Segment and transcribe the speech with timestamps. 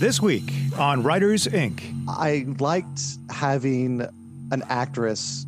[0.00, 1.82] This week on Writers Inc.
[2.08, 4.00] I liked having
[4.50, 5.44] an actress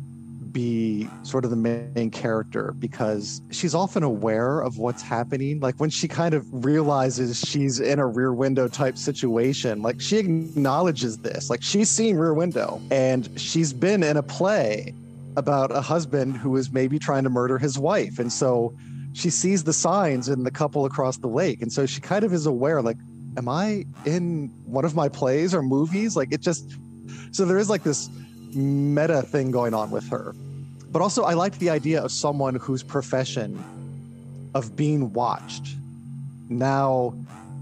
[0.51, 5.59] be sort of the main character because she's often aware of what's happening.
[5.59, 10.17] Like when she kind of realizes she's in a rear window type situation, like she
[10.17, 11.49] acknowledges this.
[11.49, 14.93] Like she's seen Rear Window and she's been in a play
[15.35, 18.19] about a husband who is maybe trying to murder his wife.
[18.19, 18.75] And so
[19.13, 21.63] she sees the signs in the couple across the lake.
[21.63, 22.97] And so she kind of is aware, like,
[23.37, 26.15] am I in one of my plays or movies?
[26.15, 26.75] Like it just,
[27.31, 28.09] so there is like this
[28.55, 30.35] meta thing going on with her.
[30.91, 33.63] But also, I liked the idea of someone whose profession
[34.53, 35.75] of being watched
[36.49, 37.15] now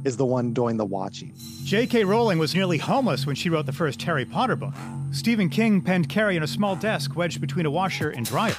[0.04, 1.34] is the one doing the watching.
[1.64, 2.04] J.K.
[2.04, 4.74] Rowling was nearly homeless when she wrote the first Harry Potter book.
[5.12, 8.56] Stephen King penned Carrie in a small desk wedged between a washer and dryer.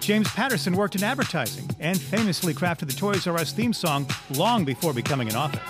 [0.00, 4.64] James Patterson worked in advertising and famously crafted the Toys R Us theme song long
[4.64, 5.60] before becoming an author.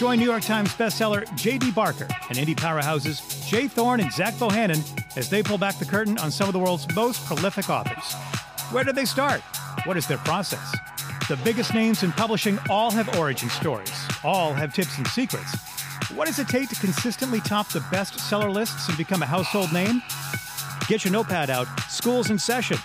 [0.00, 1.72] Join New York Times bestseller J.D.
[1.72, 4.82] Barker and indie powerhouses Jay Thorn and Zach Bohannon
[5.14, 8.14] as they pull back the curtain on some of the world's most prolific authors.
[8.72, 9.42] Where did they start?
[9.84, 10.74] What is their process?
[11.28, 13.92] The biggest names in publishing all have origin stories,
[14.24, 15.54] all have tips and secrets.
[16.14, 20.00] What does it take to consistently top the bestseller lists and become a household name?
[20.88, 21.66] Get your notepad out.
[21.90, 22.78] School's in session.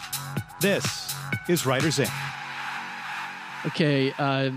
[0.59, 1.15] This
[1.47, 2.11] is Writers Inc.
[3.67, 4.51] Okay, uh,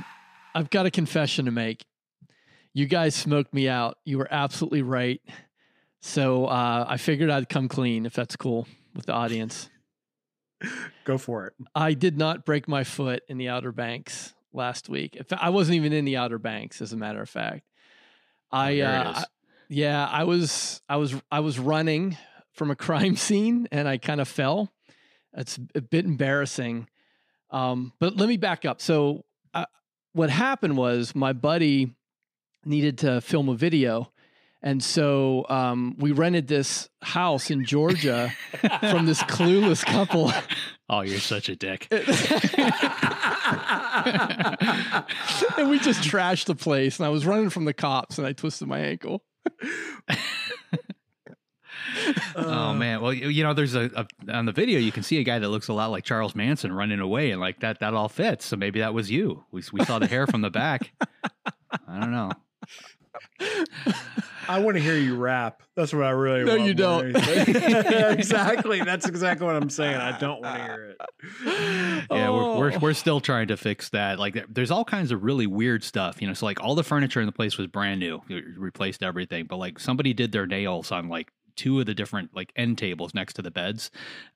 [0.56, 1.84] I've got a confession to make.
[2.78, 3.98] You guys smoked me out.
[4.04, 5.20] You were absolutely right.
[6.00, 9.68] So uh, I figured I'd come clean if that's cool with the audience.
[11.04, 11.54] Go for it.
[11.74, 15.16] I did not break my foot in the Outer Banks last week.
[15.16, 17.64] In fact, I wasn't even in the Outer Banks, as a matter of fact.
[18.52, 19.24] I, Oh, uh, I
[19.68, 22.16] yeah, I was I was I was running
[22.52, 24.72] from a crime scene and I kind of fell.
[25.36, 26.88] It's a bit embarrassing.
[27.50, 28.80] Um, but let me back up.
[28.80, 29.66] So uh,
[30.12, 31.96] what happened was my buddy
[32.64, 34.10] needed to film a video.
[34.62, 38.32] And so um, we rented this house in Georgia
[38.80, 40.32] from this clueless couple.
[40.91, 41.86] Oh, you're such a dick.
[41.91, 42.00] and
[45.68, 46.98] we just trashed the place.
[46.98, 49.22] And I was running from the cops and I twisted my ankle.
[52.36, 53.02] oh man.
[53.02, 55.38] Well, you you know, there's a, a on the video you can see a guy
[55.38, 58.47] that looks a lot like Charles Manson running away, and like that that all fits.
[58.47, 59.44] So maybe that was you.
[59.50, 60.92] We we saw the hair from the back.
[61.86, 62.30] I don't know.
[64.50, 65.62] I want to hear you rap.
[65.76, 66.68] That's what I really No, want.
[66.68, 68.12] you more than don't.
[68.18, 68.80] exactly.
[68.82, 69.96] That's exactly what I'm saying.
[69.96, 72.04] I don't want to hear it.
[72.10, 72.78] Yeah, we're, we're Oh.
[72.80, 74.18] we're still trying to fix that.
[74.18, 76.34] Like, there's all kinds of really weird stuff, you know.
[76.34, 79.46] So like, all the furniture in the place was brand new, We replaced everything.
[79.46, 83.12] But like, somebody did their nails on like two of the different like end tables
[83.12, 83.91] next to the beds.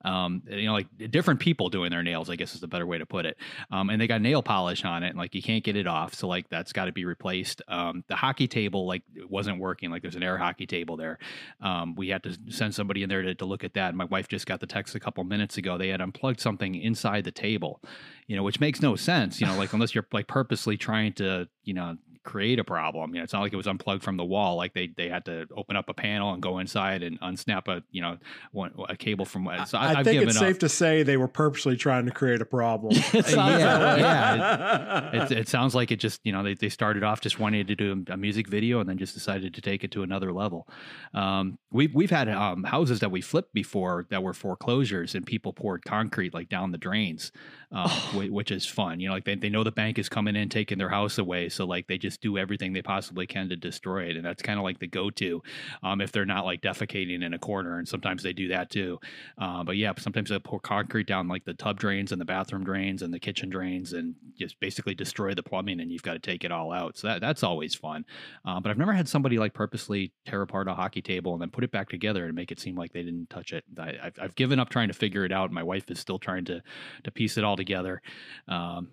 [0.05, 2.28] Um, you know, like different people doing their nails.
[2.28, 3.38] I guess is the better way to put it.
[3.71, 6.15] Um, and they got nail polish on it, and like you can't get it off.
[6.15, 7.62] So like, that's got to be replaced.
[7.69, 9.91] Um, the hockey table like wasn't working.
[9.91, 11.19] Like, there's an air hockey table there.
[11.61, 13.94] Um, we had to send somebody in there to, to look at that.
[13.94, 15.78] My wife just got the text a couple minutes ago.
[15.78, 17.81] They had unplugged something inside the table,
[18.27, 21.49] you know, which makes no sense, you know, like unless you're like purposely trying to,
[21.65, 23.15] you know, create a problem.
[23.15, 24.56] You know, it's not like it was unplugged from the wall.
[24.56, 27.83] Like they they had to open up a panel and go inside and unsnap a
[27.91, 28.19] you know
[28.53, 29.49] one, a cable from.
[29.66, 30.43] So I, I have think given it's up.
[30.43, 32.93] safe to say they were purposely trying to create a problem.
[33.12, 35.22] It sounds Yeah, yeah.
[35.25, 37.75] it, it sounds like it just you know they, they started off just wanting to
[37.75, 40.69] do a music video and then just decided to take it to another level
[41.15, 45.53] um, we've, we've had um, houses that we flipped before that were foreclosures and people
[45.53, 47.32] poured concrete like down the drains
[47.71, 50.37] um, whi- which is fun you know like they, they know the bank is coming
[50.37, 53.56] in taking their house away so like they just do everything they possibly can to
[53.56, 55.43] destroy it and that's kind of like the go-to
[55.83, 58.99] um, if they're not like defecating in a corner and sometimes they do that too.
[59.39, 62.65] Uh, but yeah sometimes they pour concrete down like the tub drains and the bathroom
[62.65, 66.19] drains and the kitchen drains and just basically destroy the plumbing and you've got to
[66.19, 66.97] take it all out.
[66.97, 68.05] So that, that's always fun.
[68.44, 71.50] Uh, but i've never had somebody like purposely tear apart a hockey table and then
[71.50, 73.65] put it back together and make it seem like they didn't touch it.
[73.79, 76.44] I, I've, I've given up trying to figure it out my wife is still trying
[76.47, 76.62] to
[77.05, 78.03] to piece it all together.
[78.49, 78.89] Um,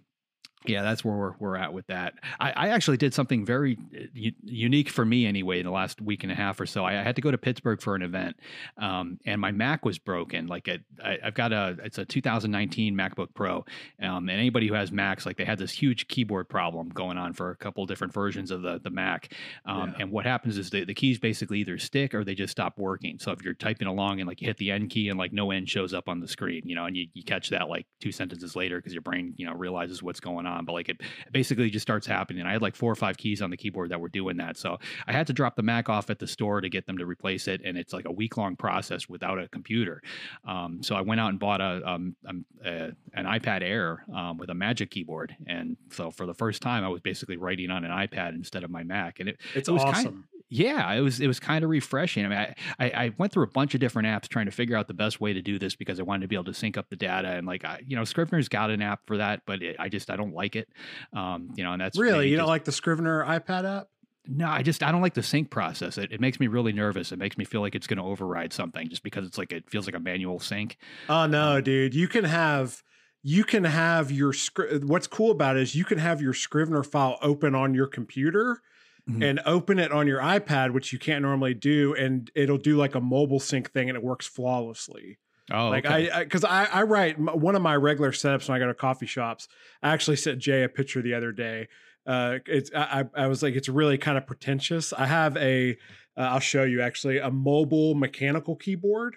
[0.66, 2.16] yeah, that's where we're, we're at with that.
[2.40, 6.02] I, I actually did something very uh, u- unique for me anyway in the last
[6.02, 6.84] week and a half or so.
[6.84, 8.36] I, I had to go to Pittsburgh for an event,
[8.78, 10.48] um, and my Mac was broken.
[10.48, 10.68] Like
[11.04, 13.66] I, I've got a it's a 2019 MacBook Pro,
[14.02, 17.34] um, and anybody who has Macs like they had this huge keyboard problem going on
[17.34, 19.34] for a couple different versions of the the Mac.
[19.66, 19.96] Um, Yeah.
[20.00, 23.18] And what happens is the, the keys basically either stick or they just stop working.
[23.20, 25.52] So if you're typing along and like you hit the end key and like no
[25.52, 28.12] end shows up on the screen, you know, and you, you catch that like two
[28.12, 30.49] sentences later because your brain you know realizes what's going on.
[30.66, 31.02] But like it
[31.32, 32.46] basically just starts happening.
[32.46, 34.58] I had like four or five keys on the keyboard that were doing that.
[34.58, 37.06] So I had to drop the Mac off at the store to get them to
[37.06, 37.62] replace it.
[37.64, 40.02] And it's like a week long process without a computer.
[40.48, 44.38] Um, so I went out and bought a, um, um, a an iPad Air um,
[44.38, 45.36] with a Magic keyboard.
[45.48, 48.70] And so for the first time, I was basically writing on an iPad instead of
[48.70, 49.20] my Mac.
[49.20, 50.04] And it, It's it was awesome.
[50.04, 52.26] Kind, Yeah, it was it was kind of refreshing.
[52.26, 54.76] I mean, I, I, I went through a bunch of different apps trying to figure
[54.76, 56.76] out the best way to do this because I wanted to be able to sync
[56.76, 59.62] up the data and like I, you know Scrivener's got an app for that, but
[59.62, 60.68] it, I just I don't like it.
[61.14, 63.88] Um, you know, and that's really you don't like the Scrivener iPad app?
[64.28, 65.98] No, I just I don't like the sync process.
[65.98, 67.12] It, it makes me really nervous.
[67.12, 69.70] It makes me feel like it's going to override something just because it's like it
[69.70, 70.78] feels like a manual sync.
[71.08, 71.94] Oh no, dude!
[71.94, 72.82] You can have
[73.22, 76.84] you can have your scr- what's cool about it is you can have your Scrivener
[76.84, 78.62] file open on your computer
[79.10, 79.24] Mhm.
[79.24, 82.96] and open it on your iPad, which you can't normally do, and it'll do like
[82.96, 85.18] a mobile sync thing, and it works flawlessly.
[85.52, 86.12] Oh, like okay.
[86.12, 88.74] I, because I, I, write m- one of my regular setups when I go to
[88.76, 89.48] coffee shops.
[89.82, 91.68] I actually sent Jay a picture the other day.
[92.06, 94.94] Uh, it's I, I I was like, it's really kind of pretentious.
[94.94, 95.72] I have a,
[96.16, 99.16] uh, I'll show you actually a mobile mechanical keyboard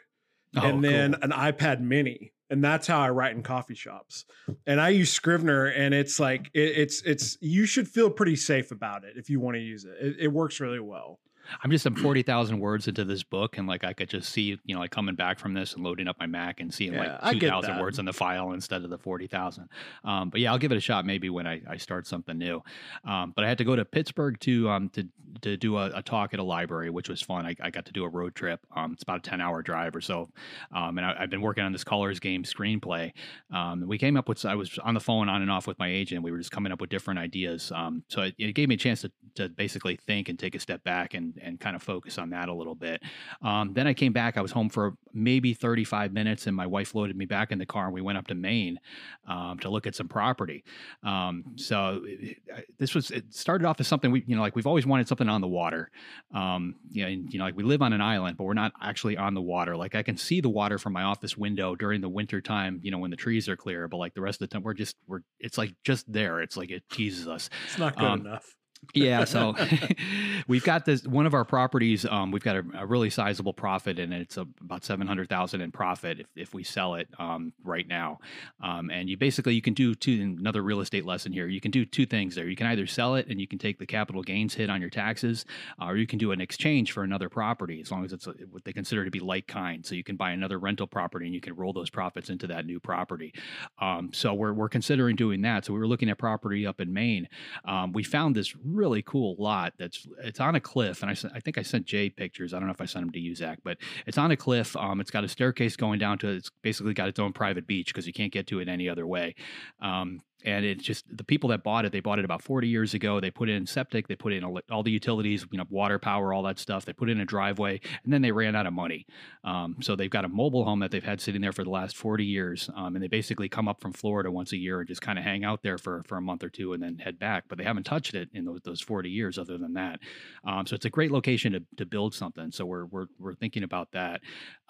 [0.56, 1.22] Oh, and then cool.
[1.22, 4.26] an iPad Mini, and that's how I write in coffee shops.
[4.66, 8.70] And I use Scrivener, and it's like it, it's it's you should feel pretty safe
[8.70, 9.96] about it if you want to use it.
[9.98, 11.18] It, it works really well.
[11.62, 14.58] I'm just I'm forty thousand words into this book, and like I could just see,
[14.64, 17.18] you know, like coming back from this and loading up my Mac and seeing Yeah,
[17.22, 19.68] like two thousand words in the file instead of the forty thousand.
[20.04, 22.62] Um, but yeah, I'll give it a shot maybe when I, I start something new.
[23.04, 25.08] Um, but I had to go to Pittsburgh to um to
[25.40, 27.46] to do a, a talk at a library, which was fun.
[27.46, 28.60] I, I got to do a road trip.
[28.74, 30.28] Um, it's about a ten hour drive or so.
[30.74, 33.12] Um, and I, I've been working on this Caller's Game screenplay.
[33.52, 35.88] Um, we came up with I was on the phone on and off with my
[35.88, 36.22] agent.
[36.22, 37.72] We were just coming up with different ideas.
[37.74, 40.58] Um, so it, it gave me a chance to to basically think and take a
[40.60, 43.02] step back and and kind of focus on that a little bit.
[43.42, 44.36] Um, then I came back.
[44.36, 47.66] I was home for maybe 35 minutes, and my wife loaded me back in the
[47.66, 48.78] car, and we went up to Maine
[49.26, 50.64] um, to look at some property.
[51.02, 54.56] Um, so it- it- this was it started off as something we you know like
[54.56, 55.90] we've always wanted something on the water.
[56.34, 58.72] Um, you know, and, you know like we live on an island, but we're not
[58.80, 59.76] actually on the water.
[59.76, 62.80] Like I can see the water from my office window during the winter time.
[62.82, 64.74] You know when the trees are clear, but like the rest of the time we're
[64.74, 66.40] just we're it's like just there.
[66.40, 68.56] It's like it teases us It's not good Um, enough.
[68.94, 69.54] Yeah so
[70.48, 73.98] we've got this one of our properties um, we've got a, a really sizable profit
[73.98, 78.18] and it's a, about 700000 in profit if, if we sell it um, right now.
[78.62, 81.46] Um, and you basically you can do two another real estate lesson here.
[81.46, 82.48] You can do two things there.
[82.48, 84.90] You can either sell it and you can take the capital gains hit on your
[84.90, 85.44] taxes
[85.80, 88.32] uh, or you can do an exchange for another property as long as it's a,
[88.50, 89.84] what they consider to be like kind.
[89.84, 92.66] So you can buy another rental property and you can roll those profits into that
[92.66, 93.32] new property.
[93.80, 95.64] Um, so we're, we're considering doing that.
[95.64, 97.28] So we were looking at property up in maine.
[97.64, 101.40] Um, we found this really cool lot that's it's on a cliff and I, I
[101.40, 103.58] think I sent Jay pictures I don't know if I sent them to you Zach
[103.62, 106.94] but it's on a cliff um, it's got a staircase going down to it's basically
[106.94, 109.34] got its own private beach because you can't get to it any other way
[109.80, 112.94] um, and it's just the people that bought it they bought it about 40 years
[112.94, 113.20] ago.
[113.20, 116.42] They put in septic they put in all the utilities you know water power all
[116.44, 116.84] that stuff.
[116.84, 119.06] They put in a driveway and then they ran out of money.
[119.44, 121.96] Um, so they've got a mobile home that they've had sitting there for the last
[121.96, 125.02] 40 years um, and they basically come up from florida once a year and just
[125.02, 127.44] kind of hang out there for, for a month or two and then head back.
[127.48, 130.00] But they haven't touched it in those, those 40 years other than that.
[130.44, 132.50] Um, so it's a great location to, to build something.
[132.52, 134.20] So we're, we're, we're thinking about that.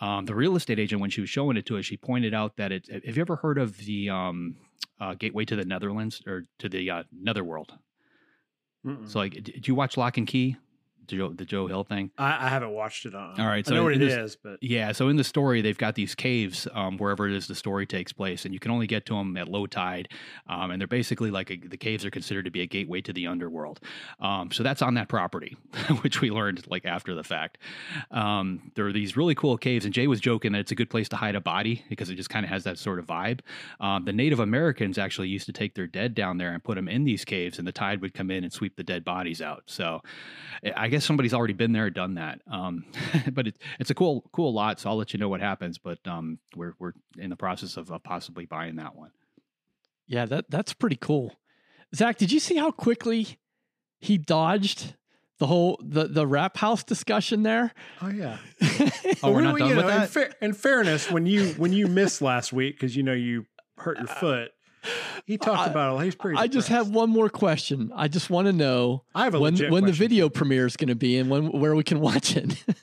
[0.01, 2.57] Um, the real estate agent when she was showing it to us she pointed out
[2.57, 4.57] that it have you ever heard of the um,
[5.01, 7.75] uh, gateway to the netherlands or to the uh, netherworld
[8.87, 9.09] Mm-mm.
[9.09, 10.57] so like d- did you watch Locke and Key
[11.07, 13.41] joe, the joe hill thing I, I haven't watched it on.
[13.41, 15.61] All right, I so know what it it is- but Yeah, so in the story,
[15.63, 18.71] they've got these caves um, wherever it is the story takes place, and you can
[18.71, 20.09] only get to them at low tide.
[20.49, 23.13] Um, and they're basically like a, the caves are considered to be a gateway to
[23.13, 23.81] the underworld.
[24.21, 25.57] Um, so that's on that property,
[26.03, 27.59] which we learned like after the fact.
[28.11, 30.91] Um, there are these really cool caves, and Jay was joking that it's a good
[30.91, 33.41] place to hide a body because it just kind of has that sort of vibe.
[33.81, 36.89] Um, the Native Americans actually used to take their dead down there and put them
[36.89, 39.63] in these caves, and the tide would come in and sweep the dead bodies out.
[39.67, 40.03] So
[40.77, 42.41] I guess somebody's already been there, done that.
[42.47, 42.85] Um,
[43.33, 44.79] but it, it's a cool, cool lot.
[44.79, 45.79] So I'll let you know what happens.
[45.79, 49.11] But um, we're we're in the process of uh, possibly buying that one.
[50.07, 51.35] Yeah, that that's pretty cool.
[51.95, 53.39] Zach, did you see how quickly
[54.01, 54.95] he dodged
[55.39, 57.73] the whole the the rap house discussion there?
[58.01, 58.39] oh yeah.
[59.23, 60.35] Oh, we're Well, not you done with know, In, that?
[60.41, 63.47] in fairness, when you when you missed last week because you know you
[63.79, 64.51] hurt your foot,
[65.27, 66.05] he talked I- about it.
[66.05, 66.39] He's pretty.
[66.39, 67.93] I just have one more question.
[67.95, 70.77] I just want to know I have a when legit when the video premiere is
[70.77, 72.65] going to be and when where we can watch it.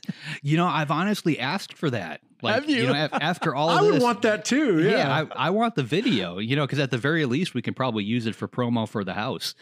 [0.41, 2.22] You know, I've honestly asked for that.
[2.41, 2.88] Like, Have you?
[2.88, 4.82] know, af- after all of I would this, want that too.
[4.82, 4.91] Yeah.
[4.91, 7.74] Yeah, I, I want the video, you know, because at the very least we can
[7.74, 9.56] probably use it for promo for the house,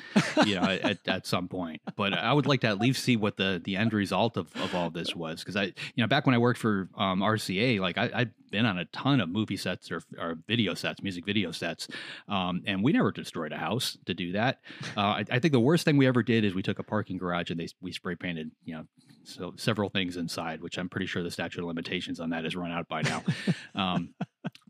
[0.46, 1.82] you know, at, at some point.
[1.96, 4.76] But I would like to at least see what the the end result of, of
[4.76, 7.98] all this was, because I, you know, back when I worked for um, RCA, like
[7.98, 11.52] I, I'd been on a ton of movie sets or, or video sets, music video
[11.52, 11.88] sets,
[12.28, 14.60] um, and we never destroyed a house to do that.
[14.96, 17.18] Uh, I, I think the worst thing we ever did is we took a parking
[17.18, 18.86] garage and they we spray painted, you know,
[19.24, 22.56] so several things inside, which I'm pretty sure the statute of limitations on that has
[22.56, 23.24] run out by now.
[23.76, 24.16] Um,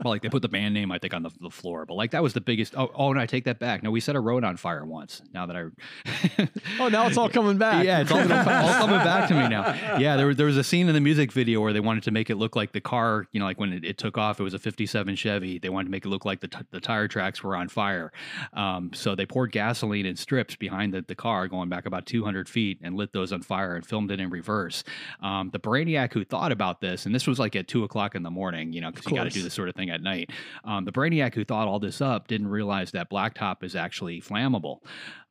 [0.04, 2.12] Well, like they put the band name, I think, on the, the floor, but like
[2.12, 2.76] that was the biggest.
[2.78, 3.84] Oh, oh, no, I take that back.
[3.84, 5.22] No, we set a road on fire once.
[5.34, 7.86] Now that I, oh, now it's all coming back.
[7.86, 9.76] Yeah, it's all, all coming back to me now.
[9.98, 12.12] Yeah, there, was there was a scene in the music video where they wanted to
[12.12, 14.44] make it look like the car, you know, like when it, it took off, it
[14.44, 15.60] was a '57 Chevy.
[15.60, 18.12] They wanted to make it look like the, t- the tire tracks were on fire.
[18.54, 22.48] Um, so they poured gasoline in strips behind the, the car, going back about 200
[22.48, 24.84] feet, and lit those on fire and filmed it in reverse.
[25.22, 28.24] Um, the brainiac who thought about this, and this was like at two o'clock in
[28.24, 30.32] the morning, you know, because you got to do this sort of thing at night.
[30.64, 34.80] Um, the brainiac who thought all this up didn't realize that blacktop is actually flammable,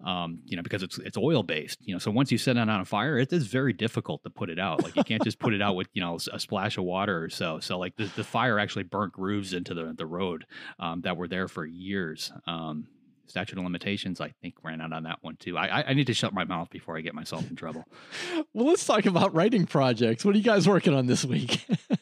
[0.05, 1.79] um, you know, because it's it's oil based.
[1.83, 4.31] You know, so once you set it on a fire, it is very difficult to
[4.31, 4.83] put it out.
[4.83, 7.31] Like you can't just put it out with you know a splash of water or
[7.31, 7.61] so.
[7.61, 10.47] So like the, the fire actually burnt grooves into the the road
[10.79, 12.33] um, that were there for years.
[12.47, 12.89] Um,
[13.29, 15.57] statute of limitations, I think, ran out on that one too.
[15.59, 17.85] I, I need to shut my mouth before I get myself in trouble.
[18.55, 20.25] well, let's talk about writing projects.
[20.25, 21.67] What are you guys working on this week?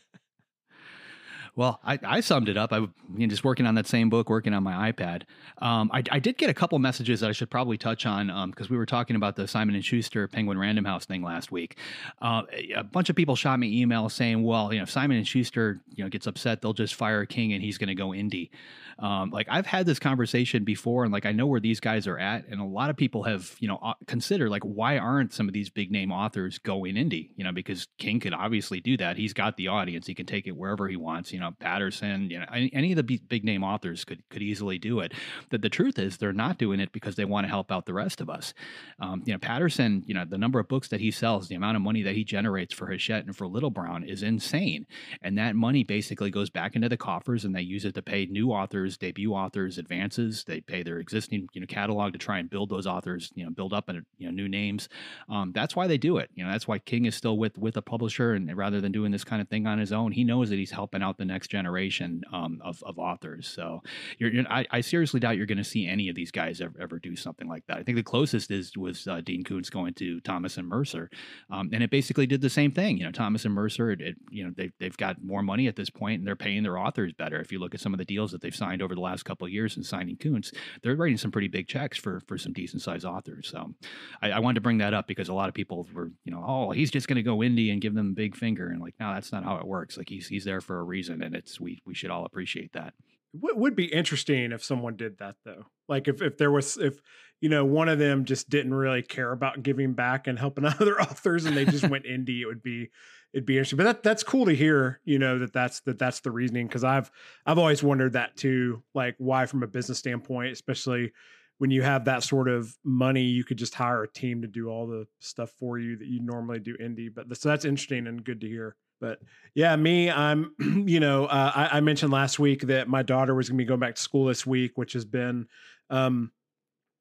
[1.57, 2.73] Well, I, I summed it up.
[2.73, 5.23] I you know, just working on that same book, working on my iPad.
[5.59, 8.67] Um, I, I, did get a couple messages that I should probably touch on because
[8.67, 11.79] um, we were talking about the Simon and Schuster Penguin Random House thing last week.
[12.21, 12.43] Uh,
[12.75, 15.81] a bunch of people shot me emails saying, "Well, you know, if Simon and Schuster
[15.95, 18.51] you know gets upset, they'll just fire King and he's going to go indie."
[18.99, 22.19] Um, like I've had this conversation before, and like I know where these guys are
[22.19, 25.49] at, and a lot of people have you know uh, considered like why aren't some
[25.49, 27.31] of these big name authors going indie?
[27.37, 29.17] You know, because King could obviously do that.
[29.17, 31.33] He's got the audience; he can take it wherever he wants.
[31.33, 35.01] You know, Patterson, you know, any, of the big name authors could could easily do
[35.01, 35.13] it.
[35.51, 37.95] That the truth is they're not doing it because they want to help out the
[37.95, 38.55] rest of us.
[39.01, 41.77] Um, you know, Patterson, you know, the number of books that he sells, the amount
[41.77, 44.87] of money that he generates for Hachette and for Little Brown is insane,
[45.23, 48.27] and that money basically goes back into the coffers, and they use it to pay
[48.27, 50.45] new authors authors, debut authors advances.
[50.45, 53.51] They pay their existing you know catalog to try and build those authors, you know,
[53.51, 54.89] build up and you know new names.
[55.29, 56.31] Um, that's why they do it.
[56.35, 59.13] You know, that's why King is still with with a publisher, and rather than doing
[59.13, 61.34] this kind of thing on his own, he knows that he's helping out the next
[61.43, 63.49] generation um, of of authors.
[63.49, 63.83] So,
[64.19, 66.75] you're, you're, I, I, seriously doubt you're going to see any of these guys ever,
[66.81, 67.79] ever, do something like that.
[67.79, 71.11] I think the closest is was uh, Dean Koontz going to Thomas and Mercer,
[71.51, 72.99] um, and it basically did the same thing.
[72.99, 75.77] You know, Thomas and Mercer, it, it, you know, they they've got more money at
[75.77, 77.41] this point, and they're paying their authors better.
[77.41, 79.47] If you look at some of the deals that they've signed over the last couple
[79.47, 82.83] of years in signing Koontz, they're writing some pretty big checks for for some decent
[82.83, 83.49] sized authors.
[83.49, 83.75] So
[84.23, 86.45] I, I, wanted to bring that up because a lot of people were, you know,
[86.47, 88.95] oh, he's just going to go indie and give them a big finger, and like,
[89.01, 89.97] no, that's not how it works.
[89.97, 92.95] Like he's he's there for a reason, and it's we we should all appreciate that.
[93.43, 95.67] It would be interesting if someone did that though.
[95.89, 97.01] Like if if there was if
[97.41, 101.01] you know one of them just didn't really care about giving back and helping other
[101.01, 102.91] authors, and they just went indie, it would be
[103.33, 103.77] it'd be interesting.
[103.77, 106.85] But that that's cool to hear, you know, that that's that that's the reasoning because
[106.85, 107.11] I've
[107.45, 111.13] I've always wondered that too, like why from a business standpoint, especially
[111.59, 114.69] when you have that sort of money, you could just hire a team to do
[114.69, 117.09] all the stuff for you that you normally do indie.
[117.13, 118.77] But so that's interesting and good to hear.
[119.01, 119.19] But
[119.55, 120.55] yeah, me, I'm,
[120.87, 123.69] you know, uh, I, I, mentioned last week that my daughter was going to be
[123.69, 125.47] going back to school this week, which has been,
[125.91, 126.31] um,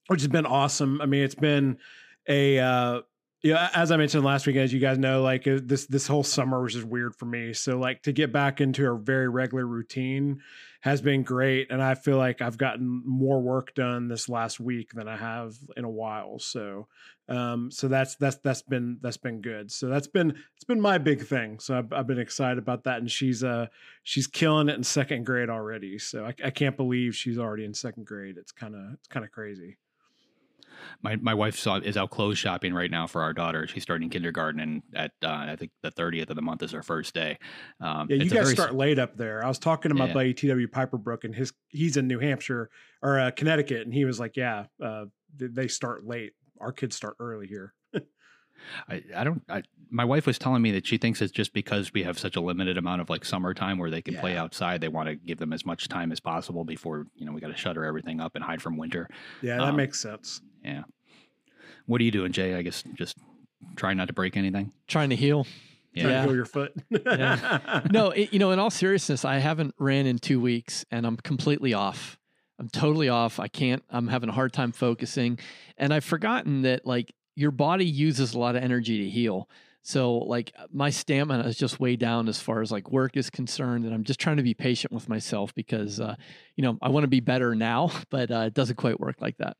[0.07, 1.01] which has been awesome.
[1.01, 1.77] I mean, it's been
[2.27, 3.01] a, uh,
[3.43, 6.23] yeah, as I mentioned last week, as you guys know, like uh, this this whole
[6.23, 7.51] summer was just weird for me.
[7.51, 10.41] So like to get back into a very regular routine
[10.79, 14.91] has been great, and I feel like I've gotten more work done this last week
[14.93, 16.39] than I have in a while.
[16.39, 16.87] So,
[17.27, 19.69] um, so that's that's that's been that's been good.
[19.73, 21.59] So that's been it's been my big thing.
[21.59, 23.67] So I've, I've been excited about that, and she's uh
[24.03, 25.99] she's killing it in second grade already.
[25.99, 28.37] So I, I can't believe she's already in second grade.
[28.37, 29.79] It's kind of it's kind of crazy
[31.01, 33.67] my my wife saw, is out clothes shopping right now for our daughter.
[33.67, 36.83] She's starting kindergarten, and at uh, I think the thirtieth of the month is her
[36.83, 37.37] first day.
[37.81, 39.43] Um, yeah, you guys start late up there.
[39.43, 40.13] I was talking to my yeah.
[40.13, 40.67] buddy T.W.
[40.67, 42.69] Piperbrook, and his he's in New Hampshire
[43.01, 45.05] or uh, Connecticut, and he was like, "Yeah, uh,
[45.37, 46.33] they start late.
[46.59, 47.73] Our kids start early here."
[48.89, 51.93] I, I don't I, my wife was telling me that she thinks it's just because
[51.93, 54.21] we have such a limited amount of like summertime where they can yeah.
[54.21, 57.31] play outside they want to give them as much time as possible before you know
[57.31, 59.09] we got to shutter everything up and hide from winter
[59.41, 60.83] yeah that um, makes sense yeah.
[61.85, 62.55] What are you doing, Jay?
[62.55, 63.17] I guess just
[63.75, 64.71] trying not to break anything.
[64.87, 65.45] Trying to heal.
[65.93, 66.03] Yeah.
[66.03, 66.73] Trying to heal your foot.
[66.89, 67.81] yeah.
[67.91, 71.17] No, it, you know, in all seriousness, I haven't ran in two weeks, and I'm
[71.17, 72.17] completely off.
[72.59, 73.39] I'm totally off.
[73.39, 73.83] I can't.
[73.89, 75.39] I'm having a hard time focusing,
[75.77, 79.49] and I've forgotten that like your body uses a lot of energy to heal.
[79.81, 83.85] So like my stamina is just way down as far as like work is concerned,
[83.85, 86.15] and I'm just trying to be patient with myself because uh,
[86.55, 89.37] you know I want to be better now, but uh, it doesn't quite work like
[89.37, 89.57] that.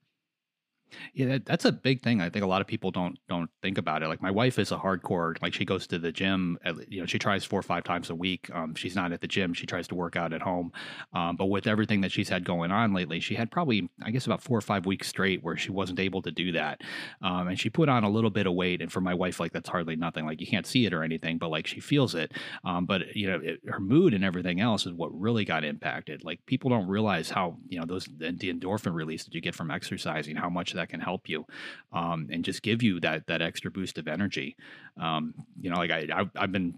[1.14, 2.22] Yeah, that, that's a big thing.
[2.22, 4.08] I think a lot of people don't don't think about it.
[4.08, 5.40] Like my wife is a hardcore.
[5.42, 6.58] Like she goes to the gym.
[6.64, 8.50] At, you know, she tries four or five times a week.
[8.54, 9.54] Um, she's not at the gym.
[9.54, 10.72] She tries to work out at home.
[11.14, 14.26] Um, but with everything that she's had going on lately, she had probably I guess
[14.26, 16.82] about four or five weeks straight where she wasn't able to do that.
[17.22, 18.82] Um, and she put on a little bit of weight.
[18.82, 20.26] And for my wife, like that's hardly nothing.
[20.26, 22.32] Like you can't see it or anything, but like she feels it.
[22.64, 26.24] Um, but you know, it, her mood and everything else is what really got impacted.
[26.24, 29.72] Like people don't realize how you know those the endorphin release that you get from
[29.72, 31.46] exercising, how much that can help you
[31.92, 34.56] um, and just give you that that extra boost of energy.
[35.00, 36.76] Um, you know, like I, I I've been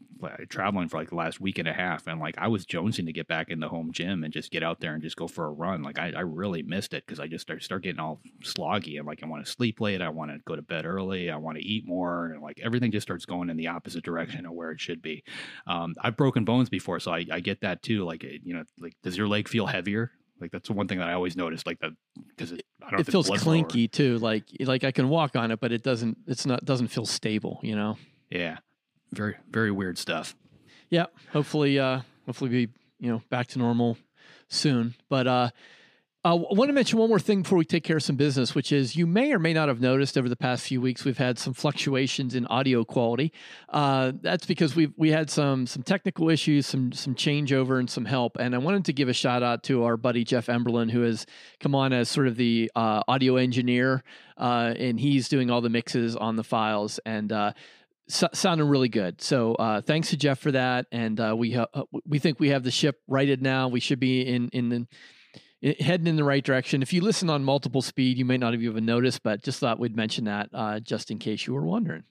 [0.50, 3.14] traveling for like the last week and a half, and like I was jonesing to
[3.14, 5.46] get back in the home gym and just get out there and just go for
[5.46, 5.84] a run.
[5.84, 9.06] Like I, I really missed it because I just start start getting all sloggy and
[9.06, 11.58] like I want to sleep late, I want to go to bed early, I want
[11.58, 14.72] to eat more, and like everything just starts going in the opposite direction of where
[14.72, 15.24] it should be.
[15.68, 18.06] Um, I've broken bones before, so I, I get that too.
[18.06, 20.12] Like you know, like does your leg feel heavier?
[20.40, 21.66] Like that's the one thing that I always noticed.
[21.66, 21.92] Like that
[22.30, 23.00] because it, I don't.
[23.00, 24.18] It feels clinky too.
[24.20, 26.18] Like like I can walk on it, but it doesn't.
[26.28, 27.60] It's not doesn't feel stable.
[27.64, 27.98] You know.
[28.30, 28.58] Yeah,
[29.12, 30.36] very very weird stuff.
[30.90, 31.06] Yeah.
[31.32, 33.98] Hopefully, uh, hopefully be you know back to normal
[34.48, 34.96] soon.
[35.10, 35.50] But uh,
[36.26, 38.72] I want to mention one more thing before we take care of some business, which
[38.72, 41.38] is you may or may not have noticed over the past few weeks we've had
[41.38, 43.32] some fluctuations in audio quality.
[43.70, 48.06] Uh, that's because we we had some some technical issues, some some changeover, and some
[48.06, 48.38] help.
[48.40, 51.28] And I wanted to give a shout out to our buddy Jeff Emberlin, who has
[51.60, 54.04] come on as sort of the uh, audio engineer,
[54.36, 57.32] uh, and he's doing all the mixes on the files and.
[57.32, 57.54] Uh,
[58.08, 59.20] so, sounding really good.
[59.20, 61.66] So uh, thanks to Jeff for that, and uh, we ha-
[62.06, 63.68] we think we have the ship righted now.
[63.68, 64.88] We should be in in
[65.62, 66.82] heading in the right direction.
[66.82, 69.80] If you listen on multiple speed, you may not have even noticed, but just thought
[69.80, 72.04] we'd mention that uh, just in case you were wondering.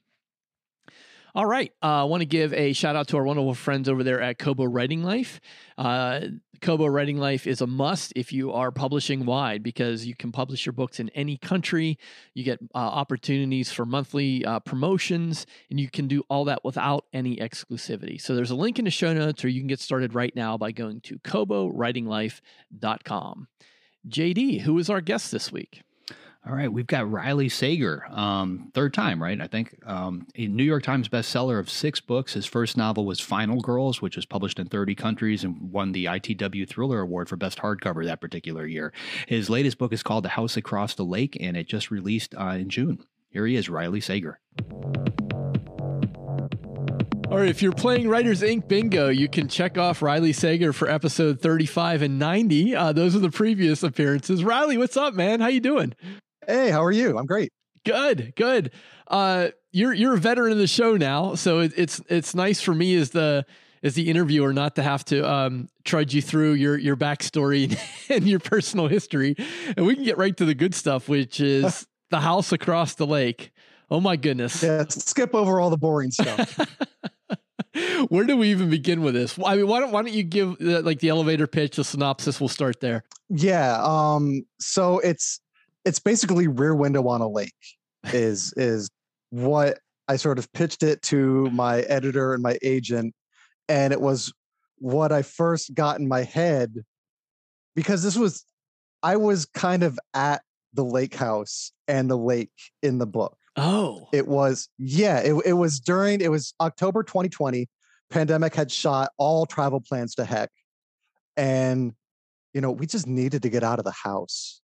[1.37, 1.73] All right.
[1.83, 4.39] Uh, I want to give a shout out to our wonderful friends over there at
[4.39, 5.41] Kobo Writing Life.
[5.77, 6.21] Uh,
[6.61, 10.65] Kobo Writing Life is a must if you are publishing wide because you can publish
[10.65, 11.99] your books in any country.
[12.35, 17.07] You get uh, opportunities for monthly uh, promotions, and you can do all that without
[17.13, 18.21] any exclusivity.
[18.21, 20.57] So there's a link in the show notes, or you can get started right now
[20.57, 23.49] by going to kobowritinglife.com.
[24.09, 25.83] JD, who is our guest this week?
[26.47, 29.41] All right, we've got Riley Sager, um, third time, right?
[29.41, 32.35] I think um, a New York Times bestseller of six books.
[32.35, 36.05] His first novel was Final Girls, which was published in 30 countries and won the
[36.05, 38.93] ITW Thriller Award for best hardcover that particular year.
[39.27, 42.57] His latest book is called The House Across the Lake, and it just released uh,
[42.59, 43.03] in June.
[43.31, 44.39] Here he is, Riley Sager.
[47.31, 48.69] All right, if you're playing Writers Inc.
[48.69, 52.77] Bingo, you can check off Riley Sager for episode 35 and 90.
[52.77, 54.45] Uh, those are the previous appearances.
[54.45, 55.41] Riley, what's up, man?
[55.41, 55.95] How you doing?
[56.47, 57.19] Hey, how are you?
[57.19, 57.53] I'm great.
[57.85, 58.71] Good, good.
[59.09, 62.75] Uh, you're you're a veteran of the show now, so it, it's it's nice for
[62.75, 63.45] me as the
[63.83, 67.79] as the interviewer not to have to um, trudge you through your your backstory
[68.09, 69.37] and your personal history,
[69.77, 73.07] and we can get right to the good stuff, which is the house across the
[73.07, 73.53] lake.
[73.91, 74.63] Oh my goodness!
[74.63, 76.59] Yeah, skip over all the boring stuff.
[78.09, 79.39] Where do we even begin with this?
[79.45, 82.41] I mean, why don't why don't you give the, like the elevator pitch, the synopsis?
[82.41, 83.05] We'll start there.
[83.29, 83.79] Yeah.
[83.83, 84.47] Um.
[84.59, 85.41] So it's
[85.85, 87.53] it's basically rear window on a lake
[88.13, 88.89] is is
[89.31, 93.15] what I sort of pitched it to my editor and my agent
[93.69, 94.33] and it was
[94.79, 96.85] what I first got in my head
[97.75, 98.45] because this was
[99.03, 100.43] I was kind of at
[100.73, 103.37] the lake house and the lake in the book.
[103.57, 104.09] Oh.
[104.13, 107.69] It was yeah, it it was during it was October 2020
[108.11, 110.51] pandemic had shot all travel plans to heck
[111.37, 111.93] and
[112.53, 114.61] you know, we just needed to get out of the house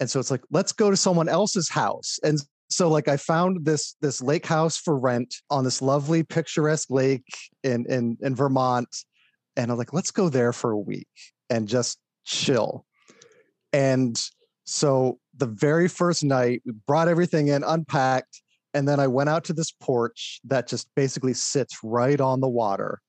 [0.00, 2.18] and so it's like let's go to someone else's house.
[2.22, 2.38] And
[2.70, 7.26] so like i found this this lake house for rent on this lovely picturesque lake
[7.62, 8.88] in in in vermont.
[9.56, 11.08] And i'm like let's go there for a week
[11.50, 12.84] and just chill.
[13.72, 14.20] And
[14.64, 18.42] so the very first night we brought everything in unpacked
[18.74, 22.48] and then i went out to this porch that just basically sits right on the
[22.48, 23.00] water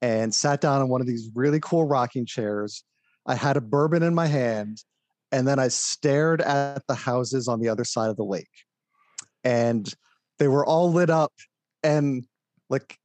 [0.00, 2.84] and sat down in one of these really cool rocking chairs.
[3.26, 4.82] I had a bourbon in my hand
[5.34, 8.46] and then I stared at the houses on the other side of the lake.
[9.42, 9.92] And
[10.38, 11.32] they were all lit up
[11.82, 12.24] and
[12.70, 12.96] like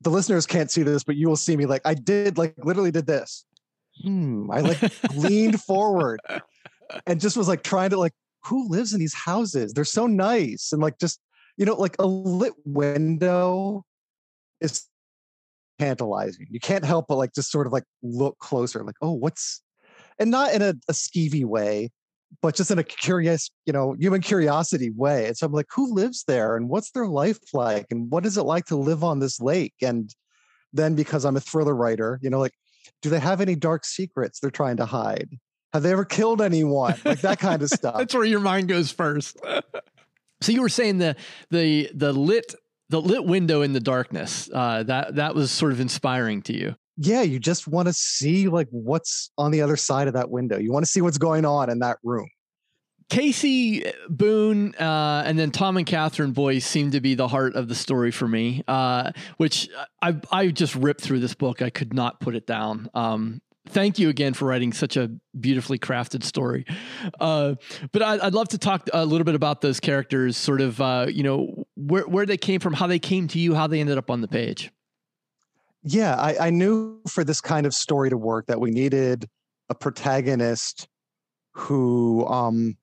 [0.00, 2.90] the listeners can't see this, but you will see me like I did like literally
[2.90, 3.44] did this.
[4.02, 4.50] Hmm.
[4.50, 4.78] I like
[5.14, 6.20] leaned forward
[7.06, 8.14] and just was like trying to like
[8.46, 9.74] who lives in these houses?
[9.74, 10.70] They're so nice.
[10.72, 11.20] And like just,
[11.58, 13.84] you know, like a lit window
[14.62, 14.86] is
[15.78, 16.46] tantalizing.
[16.50, 19.60] You can't help but like just sort of like look closer, like, oh, what's
[20.18, 21.90] and not in a, a skeevy way,
[22.42, 25.26] but just in a curious, you know, human curiosity way.
[25.28, 27.86] And so I'm like, who lives there and what's their life like?
[27.90, 29.74] And what is it like to live on this lake?
[29.82, 30.14] And
[30.72, 32.54] then because I'm a thriller writer, you know, like,
[33.02, 35.38] do they have any dark secrets they're trying to hide?
[35.72, 36.94] Have they ever killed anyone?
[37.04, 37.96] Like that kind of stuff.
[37.96, 39.38] That's where your mind goes first.
[40.40, 41.16] so you were saying the
[41.50, 42.54] the the lit
[42.88, 46.76] the lit window in the darkness uh, that that was sort of inspiring to you.
[47.00, 50.58] Yeah, you just want to see like what's on the other side of that window.
[50.58, 52.28] You want to see what's going on in that room.
[53.08, 57.54] Casey uh, Boone uh, and then Tom and Katherine Royce seem to be the heart
[57.54, 59.68] of the story for me, uh, which
[60.02, 61.62] I I just ripped through this book.
[61.62, 62.90] I could not put it down.
[62.94, 66.66] Um, thank you again for writing such a beautifully crafted story.
[67.20, 67.54] Uh,
[67.92, 71.06] but I, would love to talk a little bit about those characters, sort of, uh,
[71.08, 73.98] you know, where where they came from, how they came to you, how they ended
[73.98, 74.70] up on the page.
[75.82, 79.28] Yeah, I, I knew for this kind of story to work that we needed
[79.68, 80.88] a protagonist
[81.52, 82.76] who um,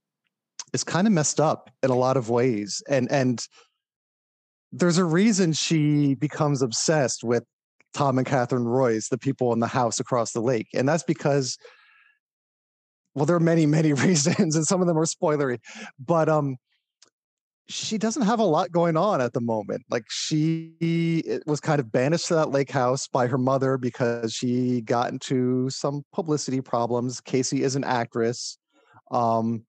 [0.74, 3.48] is kind of messed up in a lot of ways and and
[4.72, 7.44] there's a reason she becomes obsessed with
[7.94, 10.68] Tom and Katherine Royce, the people in the house across the lake.
[10.74, 11.58] And that's because
[13.14, 15.60] well, there are many, many reasons, and some of them are spoilery.
[15.98, 16.58] But um
[17.68, 19.84] she doesn't have a lot going on at the moment.
[19.90, 24.82] Like she was kind of banished to that lake house by her mother because she
[24.82, 27.22] got into some publicity problems.
[27.22, 28.58] Casey is an actress.
[29.10, 29.66] Um,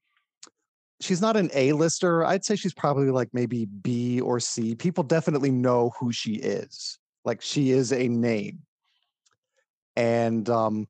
[1.00, 2.24] she's not an A-lister.
[2.24, 4.74] I'd say she's probably like maybe B or C.
[4.74, 6.98] People definitely know who she is.
[7.24, 8.60] Like she is a name.
[9.96, 10.86] And um,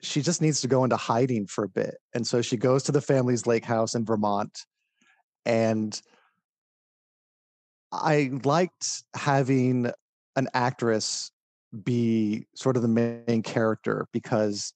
[0.00, 1.98] she just needs to go into hiding for a bit.
[2.14, 4.58] And so she goes to the family's lake house in Vermont.
[5.44, 6.00] And
[7.92, 9.90] I liked having
[10.36, 11.30] an actress
[11.84, 14.72] be sort of the main character because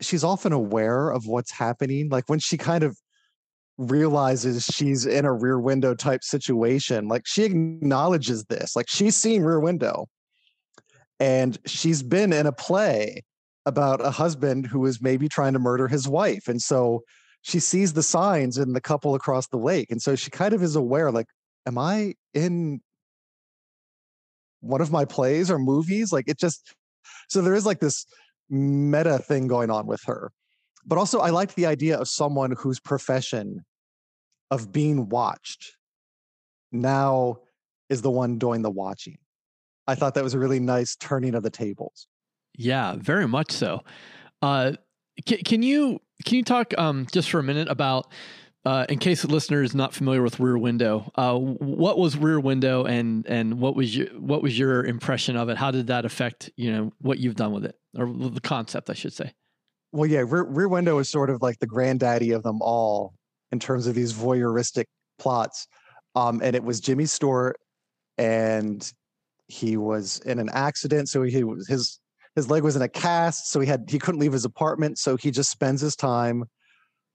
[0.00, 2.08] she's often aware of what's happening.
[2.08, 2.96] Like when she kind of
[3.80, 7.08] realizes she's in a rear window type situation.
[7.08, 8.76] Like she acknowledges this.
[8.76, 10.06] Like she's seen rear window.
[11.18, 13.22] And she's been in a play
[13.66, 16.46] about a husband who is maybe trying to murder his wife.
[16.46, 17.02] And so
[17.42, 19.90] she sees the signs in the couple across the lake.
[19.90, 21.26] And so she kind of is aware, like,
[21.66, 22.80] am I in
[24.60, 26.12] one of my plays or movies?
[26.12, 26.74] Like it just
[27.28, 28.06] so there is like this
[28.48, 30.32] meta thing going on with her.
[30.84, 33.64] But also I liked the idea of someone whose profession
[34.50, 35.76] of being watched
[36.72, 37.38] now
[37.88, 39.18] is the one doing the watching.
[39.86, 42.06] I thought that was a really nice turning of the tables.
[42.56, 43.82] Yeah, very much so.
[44.42, 44.72] Uh,
[45.26, 48.06] can, can you can you talk um, just for a minute about
[48.64, 52.38] uh, in case the listener is not familiar with Rear Window, uh, what was Rear
[52.38, 55.56] Window and and what was your what was your impression of it?
[55.56, 58.94] How did that affect you know what you've done with it or the concept, I
[58.94, 59.32] should say?
[59.92, 63.14] Well, yeah, Rear, Rear Window is sort of like the granddaddy of them all
[63.50, 64.84] in terms of these voyeuristic
[65.18, 65.66] plots.
[66.14, 67.56] Um, and it was Jimmy Stewart,
[68.18, 68.92] and
[69.48, 71.98] he was in an accident, so he was his
[72.36, 75.16] his leg was in a cast, so he had he couldn't leave his apartment, so
[75.16, 76.44] he just spends his time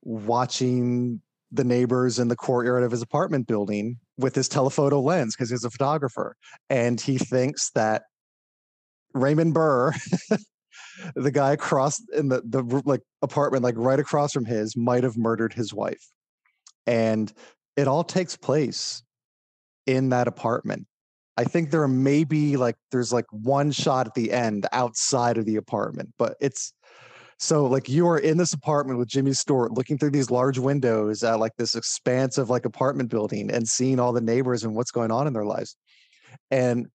[0.02, 5.50] watching the neighbors in the courtyard of his apartment building with his telephoto lens because
[5.50, 6.36] he's a photographer,
[6.70, 8.04] and he thinks that
[9.14, 9.94] Raymond Burr.
[11.16, 15.18] the guy across in the the like apartment like right across from his might have
[15.18, 16.12] murdered his wife
[16.88, 17.34] and
[17.76, 19.04] it all takes place
[19.86, 20.88] in that apartment.
[21.38, 25.46] I think there may be like there's like one shot at the end outside of
[25.46, 26.74] the apartment, but it's
[27.38, 31.24] so like you are in this apartment with Jimmy Stewart looking through these large windows
[31.24, 34.92] at like this expanse of like apartment building and seeing all the neighbors and what's
[34.92, 35.76] going on in their lives.
[36.50, 36.88] And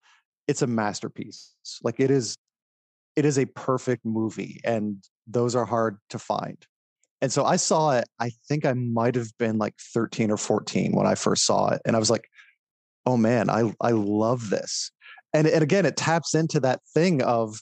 [0.48, 1.54] it's a masterpiece.
[1.82, 2.36] Like it is
[3.16, 6.56] it is a perfect movie and those are hard to find.
[7.20, 10.92] And so I saw it, I think I might have been like 13 or 14
[10.92, 11.82] when I first saw it.
[11.84, 12.28] And I was like,
[13.04, 14.90] oh man, I, I love this.
[15.34, 17.60] And, and again, it taps into that thing of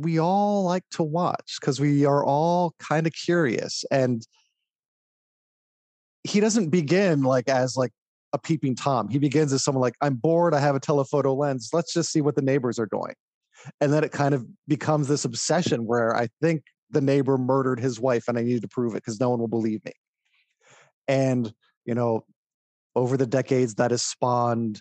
[0.00, 3.84] we all like to watch because we are all kind of curious.
[3.90, 4.26] And
[6.24, 7.92] he doesn't begin like as like
[8.32, 9.08] a peeping Tom.
[9.08, 11.70] He begins as someone like, I'm bored, I have a telephoto lens.
[11.72, 13.14] Let's just see what the neighbors are doing.
[13.80, 18.00] And then it kind of becomes this obsession where I think the neighbor murdered his
[18.00, 19.92] wife and I needed to prove it because no one will believe me.
[21.08, 21.52] And,
[21.84, 22.24] you know,
[22.94, 24.80] over the decades, that has spawned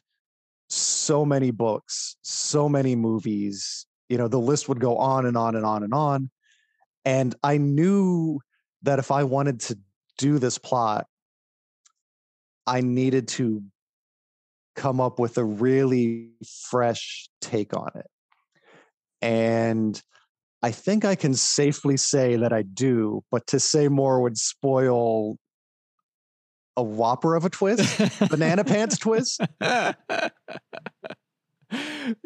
[0.69, 3.85] so many books, so many movies.
[4.09, 6.29] You know, the list would go on and on and on and on.
[7.05, 8.39] And I knew
[8.83, 9.77] that if I wanted to
[10.17, 11.07] do this plot,
[12.67, 13.63] I needed to
[14.75, 16.29] come up with a really
[16.69, 18.07] fresh take on it.
[19.21, 20.01] And
[20.61, 25.37] I think I can safely say that I do, but to say more would spoil
[26.75, 29.41] a whopper of a twist, banana pants twist.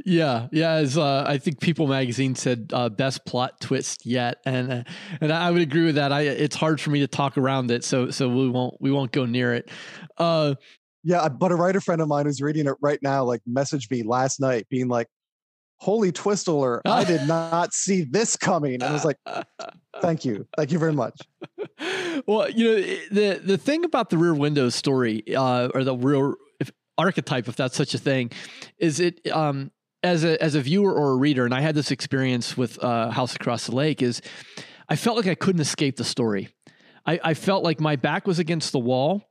[0.05, 0.71] yeah, yeah.
[0.73, 4.83] As uh, I think People Magazine said, uh, best plot twist yet, and uh,
[5.21, 6.11] and I would agree with that.
[6.11, 9.11] I it's hard for me to talk around it, so so we won't we won't
[9.11, 9.69] go near it.
[10.17, 10.55] Uh,
[11.03, 14.03] yeah, but a writer friend of mine who's reading it right now, like, messaged me
[14.03, 15.07] last night, being like,
[15.77, 16.83] "Holy twist alert!
[16.85, 19.17] I did not see this coming." And I was like,
[20.01, 21.19] "Thank you, thank you very much."
[22.25, 22.75] well, you know
[23.11, 26.35] the the thing about the Rear Window story, uh, or the real if,
[26.97, 28.31] archetype, if that's such a thing,
[28.77, 29.71] is it um,
[30.03, 33.09] as a as a viewer or a reader, and I had this experience with uh,
[33.09, 34.21] House Across the Lake, is
[34.89, 36.49] I felt like I couldn't escape the story.
[37.05, 39.29] I, I felt like my back was against the wall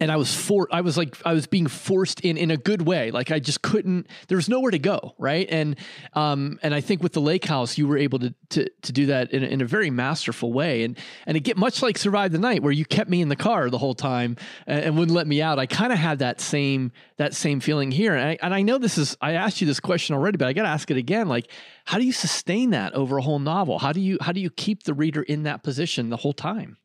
[0.00, 2.82] and I was for I was like I was being forced in in a good
[2.82, 3.10] way.
[3.10, 4.06] Like I just couldn't.
[4.28, 5.46] There was nowhere to go, right?
[5.50, 5.76] And
[6.14, 9.06] um and I think with the Lake House, you were able to to to do
[9.06, 10.84] that in in a very masterful way.
[10.84, 13.36] And and it get much like Survive the Night, where you kept me in the
[13.36, 15.58] car the whole time and, and wouldn't let me out.
[15.58, 18.14] I kind of had that same that same feeling here.
[18.14, 20.52] And I, and I know this is I asked you this question already, but I
[20.52, 21.28] got to ask it again.
[21.28, 21.50] Like,
[21.84, 23.78] how do you sustain that over a whole novel?
[23.78, 26.78] How do you how do you keep the reader in that position the whole time?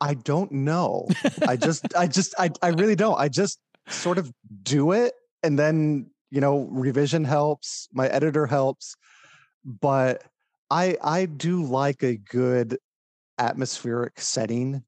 [0.00, 1.08] I don't know.
[1.46, 3.18] I just, I just, I, I really don't.
[3.18, 4.32] I just sort of
[4.62, 7.88] do it, and then you know, revision helps.
[7.92, 8.96] My editor helps,
[9.64, 10.24] but
[10.70, 12.78] I, I do like a good
[13.38, 14.82] atmospheric setting,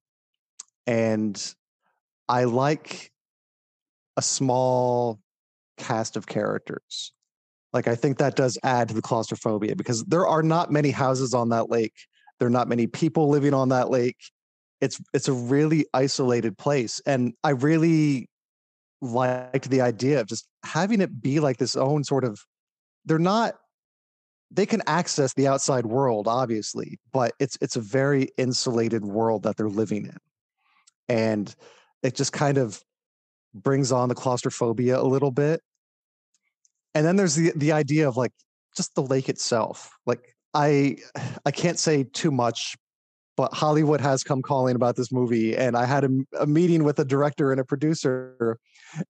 [0.86, 1.54] and
[2.28, 3.12] I like
[4.16, 5.20] a small
[5.76, 7.12] cast of characters.
[7.72, 11.34] Like I think that does add to the claustrophobia because there are not many houses
[11.34, 11.94] on that lake.
[12.38, 14.16] There are not many people living on that lake
[14.80, 18.28] it's it's a really isolated place and i really
[19.00, 22.40] liked the idea of just having it be like this own sort of
[23.04, 23.54] they're not
[24.50, 29.56] they can access the outside world obviously but it's it's a very insulated world that
[29.56, 30.16] they're living in.
[31.08, 31.54] And
[32.02, 32.82] it just kind of
[33.54, 35.62] brings on the claustrophobia a little bit.
[36.94, 38.32] And then there's the the idea of like
[38.76, 39.90] just the lake itself.
[40.06, 40.96] Like i
[41.46, 42.76] i can't say too much
[43.38, 45.57] but Hollywood has come calling about this movie.
[45.57, 46.09] And I had a,
[46.40, 48.59] a meeting with a director and a producer,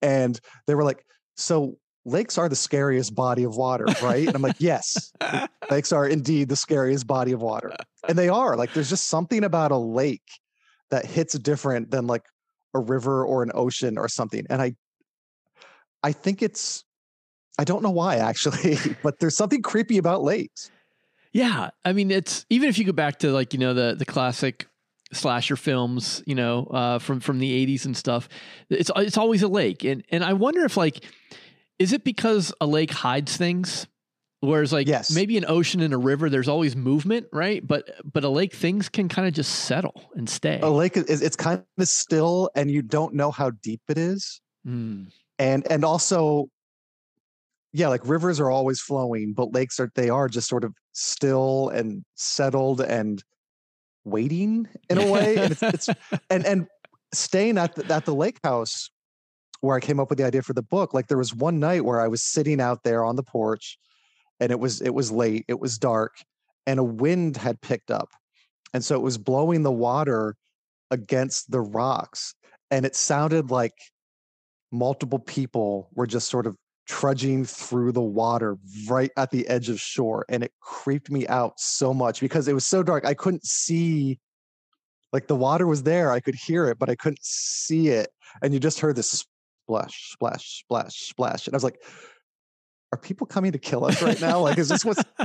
[0.02, 1.02] and they were like,
[1.36, 4.26] So lakes are the scariest body of water, right?
[4.26, 5.14] And I'm like, Yes,
[5.70, 7.72] lakes are indeed the scariest body of water.
[8.06, 8.54] And they are.
[8.54, 10.28] Like, there's just something about a lake
[10.90, 12.24] that hits different than like
[12.74, 14.44] a river or an ocean or something.
[14.50, 14.74] And I,
[16.02, 16.84] I think it's,
[17.58, 20.70] I don't know why actually, but there's something creepy about lakes.
[21.38, 24.04] Yeah, I mean, it's even if you go back to like you know the the
[24.04, 24.66] classic
[25.12, 28.28] slasher films, you know, uh, from from the '80s and stuff.
[28.68, 31.04] It's it's always a lake, and and I wonder if like,
[31.78, 33.86] is it because a lake hides things?
[34.40, 35.12] Whereas like yes.
[35.12, 37.64] maybe an ocean and a river, there's always movement, right?
[37.64, 40.58] But but a lake, things can kind of just settle and stay.
[40.60, 44.40] A lake is it's kind of still, and you don't know how deep it is.
[44.66, 45.12] Mm.
[45.38, 46.50] And and also
[47.72, 51.68] yeah, like rivers are always flowing, but lakes are they are just sort of still
[51.68, 53.22] and settled and
[54.04, 55.36] waiting in a way.
[55.36, 55.88] and it's, it's
[56.30, 56.66] and and
[57.12, 58.90] staying at the, at the lake house
[59.60, 60.94] where I came up with the idea for the book.
[60.94, 63.78] Like there was one night where I was sitting out there on the porch,
[64.40, 66.16] and it was it was late, it was dark,
[66.66, 68.08] and a wind had picked up,
[68.72, 70.36] and so it was blowing the water
[70.90, 72.34] against the rocks,
[72.70, 73.74] and it sounded like
[74.70, 76.56] multiple people were just sort of
[76.88, 78.56] trudging through the water
[78.88, 82.54] right at the edge of shore and it creeped me out so much because it
[82.54, 84.18] was so dark i couldn't see
[85.12, 88.08] like the water was there i could hear it but i couldn't see it
[88.42, 89.26] and you just heard this
[89.66, 91.78] splash splash splash splash and i was like
[92.92, 95.04] are people coming to kill us right now like is this what's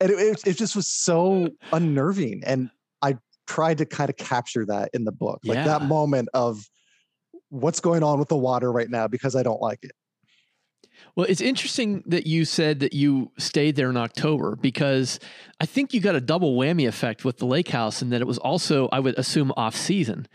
[0.00, 2.68] and it, it, it just was so unnerving and
[3.00, 5.64] i tried to kind of capture that in the book like Yeah.
[5.64, 6.68] that moment of
[7.48, 9.92] what's going on with the water right now because i don't like it
[11.14, 15.18] Well, it's interesting that you said that you stayed there in October because
[15.60, 18.26] I think you got a double whammy effect with the lake house and that it
[18.26, 20.26] was also, I would assume, off season.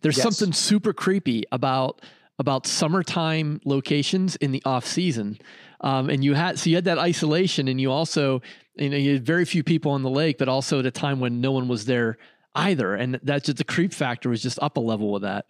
[0.00, 0.22] There's Yes.
[0.22, 2.00] something super creepy about
[2.38, 5.36] about summertime locations in the off season.
[5.82, 8.40] Um, and you had so you had that isolation and you also,
[8.76, 11.20] you know, you had very few people on the lake, but also at a time
[11.20, 12.16] when no one was there
[12.54, 12.94] either.
[12.94, 15.44] And that's just the creep factor was just up a level with that.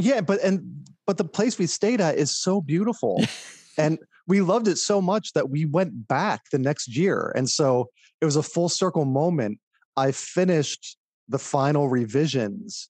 [0.00, 3.22] Yeah, but and but the place we stayed at is so beautiful.
[3.78, 7.32] and we loved it so much that we went back the next year.
[7.34, 9.58] And so it was a full circle moment.
[9.96, 10.96] I finished
[11.28, 12.88] the final revisions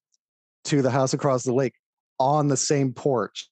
[0.65, 1.75] to the house across the lake
[2.19, 3.49] on the same porch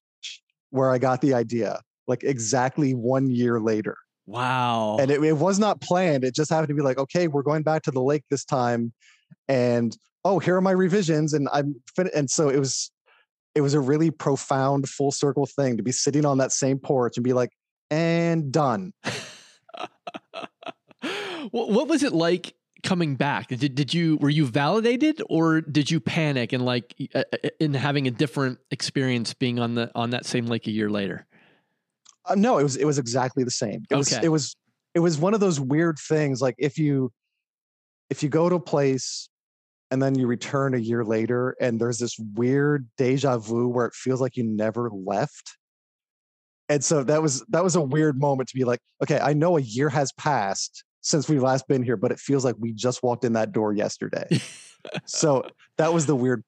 [0.70, 3.96] where I got the idea, like exactly one year later.
[4.26, 4.98] Wow.
[5.00, 6.24] And it, it was not planned.
[6.24, 8.92] It just happened to be like, okay, we're going back to the lake this time.
[9.48, 11.32] And oh, here are my revisions.
[11.32, 12.10] And I'm fin-.
[12.14, 12.90] and so it was
[13.54, 17.16] it was a really profound full circle thing to be sitting on that same porch
[17.16, 17.50] and be like,
[17.90, 18.92] and done.
[21.50, 23.48] what, what was it like coming back?
[23.48, 27.74] Did did you were you validated or did you panic and like uh, uh, in
[27.74, 31.26] having a different experience being on the on that same lake a year later?
[32.24, 33.84] Uh, no, it was it was exactly the same.
[33.90, 34.26] It was Okay.
[34.26, 34.56] it was
[34.94, 36.40] it was one of those weird things.
[36.40, 37.12] Like if you
[38.10, 39.28] if you go to a place
[39.90, 43.94] and then you return a year later, and there's this weird deja vu where it
[43.94, 45.56] feels like you never left.
[46.68, 49.56] And so that was that was a weird moment to be like, okay, I know
[49.56, 53.02] a year has passed since we've last been here, but it feels like we just
[53.02, 54.26] walked in that door yesterday.
[55.06, 55.44] so
[55.78, 56.44] that was the weird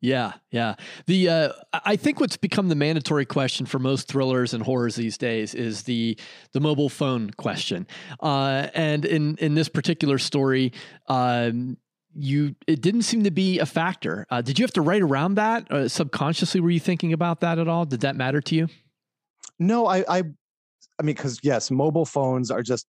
[0.00, 0.76] Yeah, yeah.
[1.06, 5.18] The uh, I think what's become the mandatory question for most thrillers and horrors these
[5.18, 6.16] days is the
[6.52, 7.88] the mobile phone question.
[8.20, 10.72] Uh, and in in this particular story,
[11.08, 11.76] um,
[12.14, 14.26] you it didn't seem to be a factor.
[14.30, 16.60] Uh, did you have to write around that uh, subconsciously?
[16.60, 17.84] Were you thinking about that at all?
[17.84, 18.68] Did that matter to you?
[19.58, 20.18] No, I, I,
[20.98, 22.86] I mean, because yes, mobile phones are just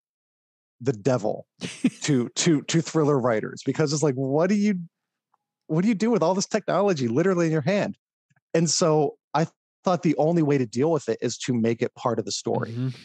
[0.80, 1.46] the devil
[2.02, 4.80] to to to thriller writers because it's like, what do you,
[5.68, 7.98] what do you do with all this technology literally in your hand?
[8.54, 9.48] And so I
[9.84, 12.32] thought the only way to deal with it is to make it part of the
[12.32, 12.72] story.
[12.72, 12.96] Mhm.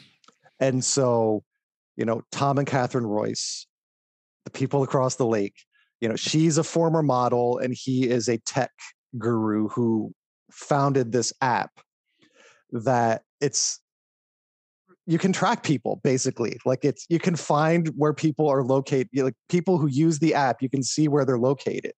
[0.58, 1.44] And so,
[1.96, 3.66] you know, Tom and Katherine Royce,
[4.44, 5.54] the people across the lake,
[6.00, 8.70] you know, she's a former model and he is a tech
[9.18, 10.12] guru who
[10.50, 11.70] founded this app
[12.70, 13.80] that it's
[15.06, 16.58] you can track people basically.
[16.64, 20.60] Like it's you can find where people are located like people who use the app
[20.60, 21.92] you can see where they're located.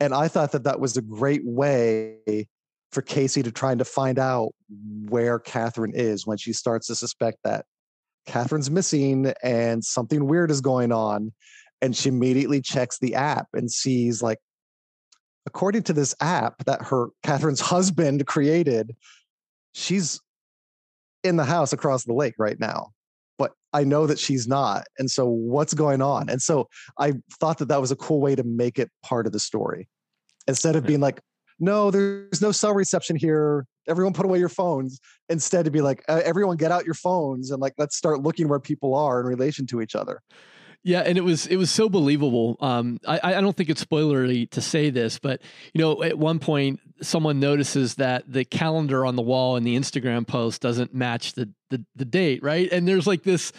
[0.00, 2.48] And i thought that that was a great way
[2.92, 4.52] for casey to trying to find out
[5.08, 7.66] where katherine is when she starts to suspect that
[8.26, 11.32] katherine's missing and something weird is going on
[11.84, 14.38] and she immediately checks the app and sees like
[15.44, 18.96] according to this app that her katherine's husband created
[19.74, 20.18] she's
[21.22, 22.88] in the house across the lake right now
[23.36, 26.30] but i know that she's not and so what's going on?
[26.30, 26.68] And so
[26.98, 29.86] i thought that that was a cool way to make it part of the story.
[30.48, 31.20] Instead of being like
[31.58, 33.66] no there's no cell reception here.
[33.86, 34.98] Everyone put away your phones.
[35.28, 38.48] Instead to be like uh, everyone get out your phones and like let's start looking
[38.48, 40.22] where people are in relation to each other
[40.86, 42.58] Yeah, and it was it was so believable.
[42.60, 45.40] Um, I I don't think it's spoilery to say this, but
[45.72, 49.76] you know, at one point, someone notices that the calendar on the wall in the
[49.78, 52.70] Instagram post doesn't match the the, the date, right?
[52.70, 53.50] And there's like this,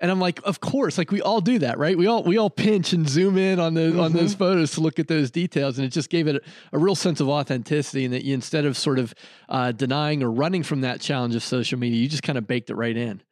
[0.00, 1.96] and I'm like, of course, like we all do that, right?
[1.96, 4.98] We all we all pinch and zoom in on the on those photos to look
[4.98, 6.40] at those details, and it just gave it a,
[6.72, 9.14] a real sense of authenticity, and that you instead of sort of
[9.48, 12.70] uh, denying or running from that challenge of social media, you just kind of baked
[12.70, 13.22] it right in.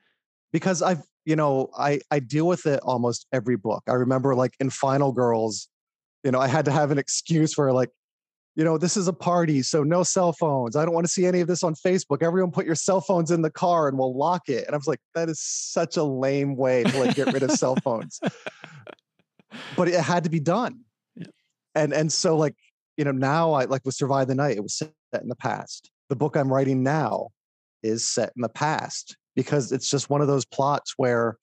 [0.52, 3.82] because I've you know I I deal with it almost every book.
[3.88, 5.68] I remember like in Final Girls,
[6.24, 7.90] you know I had to have an excuse for like,
[8.56, 10.76] you know this is a party, so no cell phones.
[10.76, 12.22] I don't want to see any of this on Facebook.
[12.22, 14.64] Everyone put your cell phones in the car and we'll lock it.
[14.66, 17.52] And I was like, that is such a lame way to like get rid of
[17.52, 18.20] cell phones.
[19.76, 20.80] But it had to be done.
[21.16, 21.26] Yeah.
[21.74, 22.54] And and so like
[22.96, 25.90] you know now I like with Survive the Night, it was set in the past.
[26.08, 27.28] The book I'm writing now
[27.82, 31.38] is set in the past because it's just one of those plots where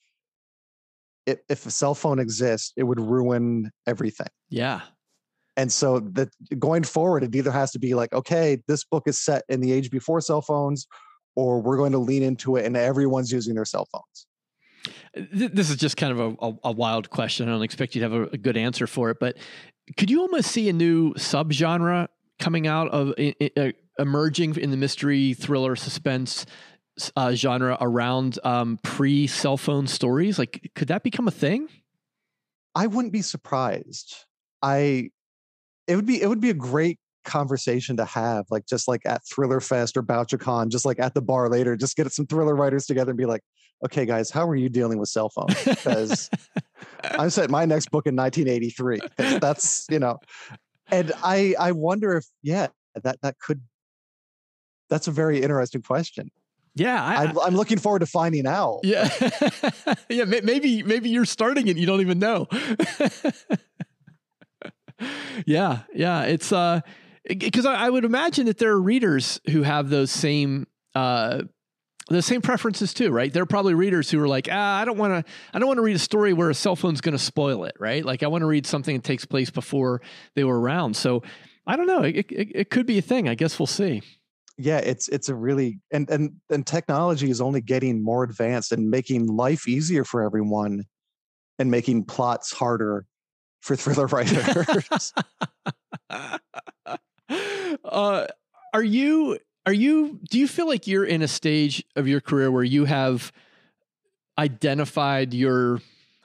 [1.26, 4.28] if, if a cell phone exists, it would ruin everything.
[4.50, 4.82] Yeah,
[5.58, 6.30] And so that
[6.60, 9.72] going forward, it either has to be like, okay, this book is set in the
[9.72, 10.86] age before cell phones,
[11.36, 14.28] or we're going to lean into it and everyone's using their cell phones.
[15.34, 17.50] This is just kind of a, a, a wild question.
[17.50, 19.36] I don't expect you to have a, a good answer for it, but
[19.98, 22.08] could you almost see a new subgenre
[22.38, 23.14] coming out of
[23.58, 26.46] uh, emerging in the mystery thriller suspense
[27.16, 30.40] uh, genre around um, pre cell phone stories?
[30.40, 31.70] Like, could that become a thing?
[32.76, 34.16] I wouldn't be surprised.
[34.62, 35.10] I
[35.88, 39.22] it would be it would be a great conversation to have, like just like at
[39.28, 42.86] Thriller Fest or BoucherCon, just like at the bar later, just get some thriller writers
[42.86, 43.42] together and be like,
[43.86, 45.64] okay, guys, how are you dealing with cell phones?
[45.64, 46.30] Because
[47.04, 49.40] I'm setting my next book in 1983.
[49.40, 50.20] That's you know,
[50.90, 53.62] and I I wonder if yeah that that could
[54.90, 56.32] that's a very interesting question.
[56.80, 58.82] Yeah, I, I'm, I'm looking forward to finding out.
[58.84, 59.10] yeah,
[60.10, 60.26] yeah.
[60.26, 61.78] Maybe maybe you're starting it.
[61.78, 62.48] You don't even know.
[65.46, 66.24] yeah, yeah.
[66.24, 66.82] It's uh,
[67.28, 71.44] because I, I would imagine that there are readers who have those same uh,
[72.10, 73.32] the same preferences too, right?
[73.32, 75.78] There are probably readers who are like, ah, I don't want to, I don't want
[75.78, 78.04] to read a story where a cell phone's going to spoil it, right?
[78.04, 80.02] Like I want to read something that takes place before
[80.36, 80.96] they were around.
[80.96, 81.24] So
[81.66, 82.04] I don't know.
[82.04, 83.28] It, it, it could be a thing.
[83.28, 84.02] I guess we'll see.
[84.58, 88.90] Yeah it's it's a really and and and technology is only getting more advanced and
[88.90, 90.84] making life easier for everyone
[91.60, 93.06] and making plots harder
[93.62, 95.14] for thriller writers
[97.86, 98.28] uh,
[98.74, 102.52] are you are you do you feel like you're in a stage of your career
[102.52, 103.32] where you have
[104.38, 105.82] identified your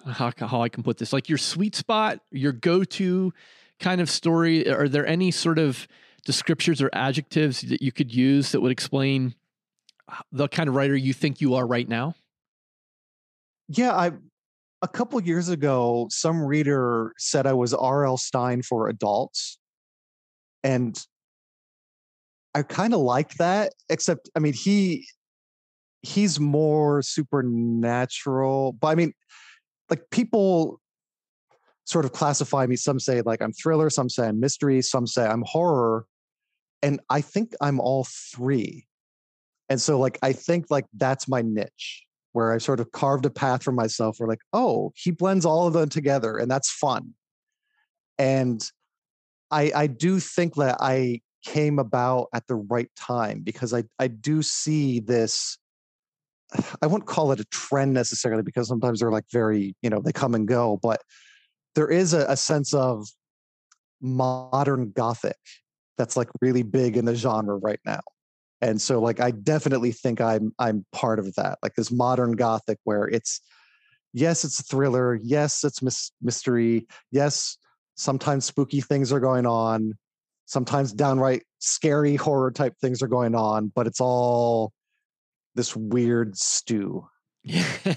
[0.07, 3.33] how, how I can put this like your sweet spot, your go-to
[3.78, 4.68] kind of story?
[4.68, 5.87] Are there any sort of
[6.27, 9.35] descriptors or adjectives that you could use that would explain
[10.31, 12.14] the kind of writer you think you are right now?
[13.68, 14.12] Yeah, I
[14.83, 18.16] a couple years ago, some reader said I was R.L.
[18.16, 19.59] Stine for adults.
[20.64, 20.99] And
[22.55, 25.07] I kind of liked that, except I mean, he
[26.03, 28.73] he's more supernatural.
[28.73, 29.12] But I mean,
[29.89, 30.81] like people
[31.85, 32.77] sort of classify me.
[32.77, 36.07] Some say like I'm thriller, some say I'm mystery, some say I'm horror.
[36.83, 38.87] And I think I'm all three.
[39.68, 43.30] And so like I think like that's my niche where I sort of carved a
[43.30, 47.14] path for myself where like, oh, he blends all of them together and that's fun.
[48.18, 48.62] And
[49.51, 54.09] I I do think that I came about at the right time because I I
[54.09, 55.59] do see this
[56.83, 60.12] I won't call it a trend necessarily because sometimes they're like very, you know, they
[60.12, 61.03] come and go, but
[61.74, 63.07] there is a, a sense of
[64.01, 65.37] modern gothic
[65.99, 68.01] that's like really big in the genre right now.
[68.61, 72.78] And so like i definitely think i'm i'm part of that like this modern gothic
[72.84, 73.40] where it's
[74.12, 77.59] yes it's a thriller yes it's mis- mystery yes
[77.97, 79.95] sometimes spooky things are going on
[80.47, 84.72] sometimes downright scary horror type things are going on but it's all
[85.55, 87.07] this weird stew.
[87.43, 87.66] Yeah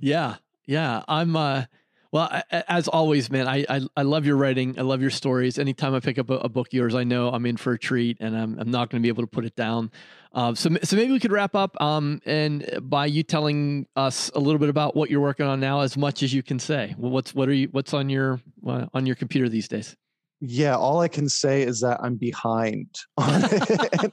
[0.00, 0.36] yeah.
[0.66, 1.02] Yeah.
[1.08, 1.64] I'm uh
[2.12, 4.78] well, as always, man, I, I, I love your writing.
[4.78, 5.58] I love your stories.
[5.58, 7.78] Anytime I pick up a, a book of yours, I know I'm in for a
[7.78, 9.90] treat, and I'm, I'm not going to be able to put it down.
[10.34, 14.38] Uh, so so maybe we could wrap up, um, and by you telling us a
[14.38, 16.94] little bit about what you're working on now, as much as you can say.
[16.98, 19.96] Well, what's what are you what's on your uh, on your computer these days?
[20.40, 24.12] Yeah, all I can say is that I'm behind on it,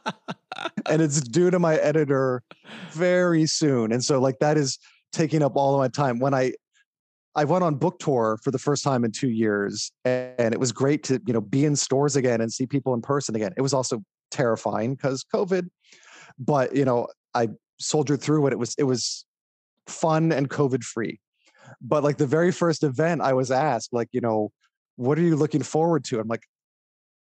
[0.89, 2.43] and it's due to my editor
[2.91, 4.77] very soon, and so like that is
[5.11, 6.19] taking up all of my time.
[6.19, 6.53] When I
[7.35, 10.71] I went on book tour for the first time in two years, and it was
[10.71, 13.53] great to you know be in stores again and see people in person again.
[13.57, 15.69] It was also terrifying because COVID,
[16.37, 17.49] but you know I
[17.79, 18.53] soldiered through it.
[18.53, 19.25] It was it was
[19.87, 21.19] fun and COVID free.
[21.81, 24.51] But like the very first event, I was asked like you know
[24.95, 26.19] what are you looking forward to?
[26.19, 26.43] I'm like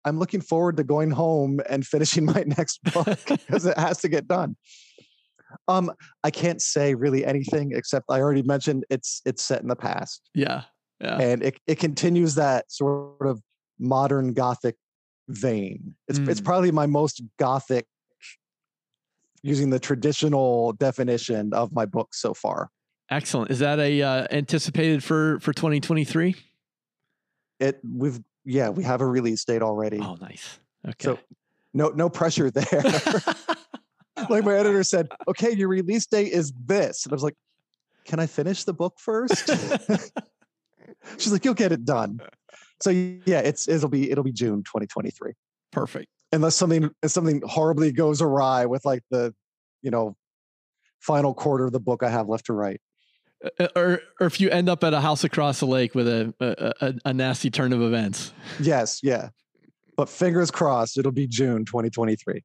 [0.05, 4.09] I'm looking forward to going home and finishing my next book because it has to
[4.09, 4.57] get done.
[5.69, 5.93] Um,
[6.25, 10.29] I can't say really anything except I already mentioned it's it's set in the past.
[10.35, 10.63] Yeah.
[11.01, 11.19] Yeah.
[11.19, 13.41] And it, it continues that sort of
[13.79, 14.77] modern gothic
[15.29, 15.95] vein.
[16.09, 16.29] It's mm.
[16.29, 17.87] it's probably my most gothic
[19.43, 22.69] using the traditional definition of my book so far.
[23.11, 23.51] Excellent.
[23.51, 26.37] Is that a uh, anticipated for for 2023?
[27.59, 29.99] It we've yeah, we have a release date already.
[29.99, 30.59] Oh, nice.
[30.87, 31.05] Okay.
[31.05, 31.19] So
[31.75, 32.85] no no pressure there.
[34.29, 37.05] like my editor said, okay, your release date is this.
[37.05, 37.37] And I was like,
[38.05, 39.49] can I finish the book first?
[41.19, 42.21] She's like, you'll get it done.
[42.83, 45.33] So yeah, it's it'll be it'll be June 2023.
[45.71, 46.09] Perfect.
[46.33, 49.35] Unless something something horribly goes awry with like the,
[49.83, 50.17] you know,
[51.01, 52.81] final quarter of the book I have left to write.
[53.59, 56.35] Uh, or, or if you end up at a house across the lake with a,
[56.81, 58.33] a, a nasty turn of events.
[58.61, 59.31] Yes, yeah.
[59.97, 62.45] But fingers crossed, it'll be June 2023.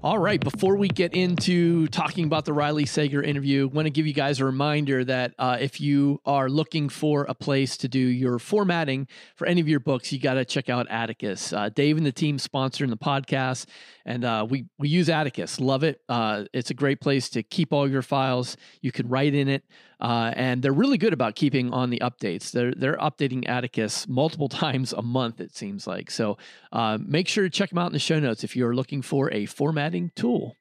[0.00, 0.40] All right.
[0.40, 4.12] Before we get into talking about the Riley Sager interview, I want to give you
[4.12, 8.38] guys a reminder that uh, if you are looking for a place to do your
[8.38, 11.52] formatting for any of your books, you got to check out Atticus.
[11.52, 13.66] Uh, Dave and the team sponsoring the podcast,
[14.06, 15.58] and uh, we we use Atticus.
[15.58, 16.00] Love it.
[16.08, 18.56] Uh, it's a great place to keep all your files.
[18.80, 19.64] You can write in it.
[20.00, 22.52] Uh, and they're really good about keeping on the updates.
[22.52, 25.40] They're they're updating Atticus multiple times a month.
[25.40, 26.38] It seems like so.
[26.72, 29.02] Uh, make sure to check them out in the show notes if you are looking
[29.02, 30.54] for a formatting tool.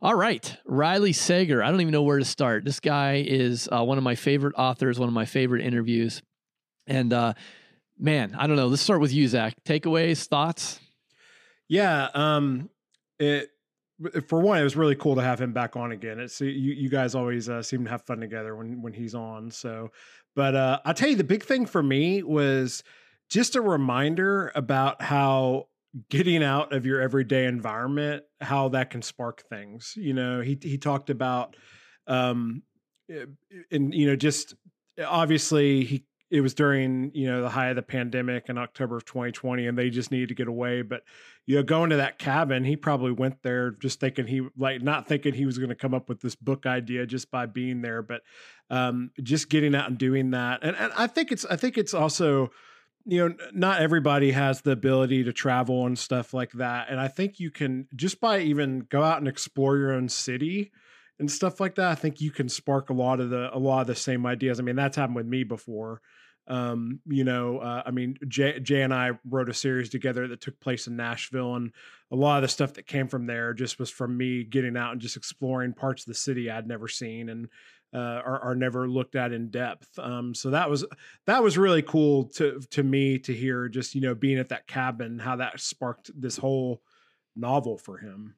[0.00, 1.62] All right, Riley Sager.
[1.62, 2.64] I don't even know where to start.
[2.64, 4.98] This guy is uh, one of my favorite authors.
[4.98, 6.22] One of my favorite interviews,
[6.86, 7.34] and uh,
[7.98, 8.66] man, I don't know.
[8.66, 9.54] Let's start with you, Zach.
[9.64, 10.80] Takeaways, thoughts.
[11.68, 12.68] Yeah, um,
[13.18, 13.51] it
[14.26, 16.20] for one, it was really cool to have him back on again.
[16.20, 19.50] It's you, you guys always uh, seem to have fun together when when he's on.
[19.50, 19.90] So,
[20.34, 22.82] but uh, I tell you, the big thing for me was
[23.28, 25.68] just a reminder about how
[26.08, 29.94] getting out of your everyday environment, how that can spark things.
[29.96, 31.56] You know, he he talked about,
[32.06, 32.62] um,
[33.10, 33.26] eh,
[33.70, 34.54] and you know, just
[35.04, 39.04] obviously he it was during you know the high of the pandemic in October of
[39.04, 40.80] 2020, and they just needed to get away.
[40.80, 41.02] But
[41.44, 45.06] you know, going to that cabin, he probably went there just thinking he like not
[45.06, 48.00] thinking he was going to come up with this book idea just by being there,
[48.00, 48.22] but
[48.70, 50.60] um, just getting out and doing that.
[50.62, 52.50] And, and I think it's I think it's also
[53.04, 56.88] you know, not everybody has the ability to travel and stuff like that.
[56.88, 60.70] And I think you can just by even go out and explore your own city
[61.18, 61.88] and stuff like that.
[61.88, 64.58] I think you can spark a lot of the a lot of the same ideas.
[64.58, 66.00] I mean, that's happened with me before.
[66.48, 70.40] Um, you know, uh, I mean, Jay, Jay and I wrote a series together that
[70.40, 71.72] took place in Nashville, and
[72.10, 74.92] a lot of the stuff that came from there just was from me getting out
[74.92, 77.48] and just exploring parts of the city I'd never seen and
[77.94, 79.98] uh, are, are never looked at in depth.
[79.98, 80.84] Um, so that was
[81.26, 83.68] that was really cool to to me to hear.
[83.68, 86.82] Just you know, being at that cabin, how that sparked this whole
[87.36, 88.34] novel for him.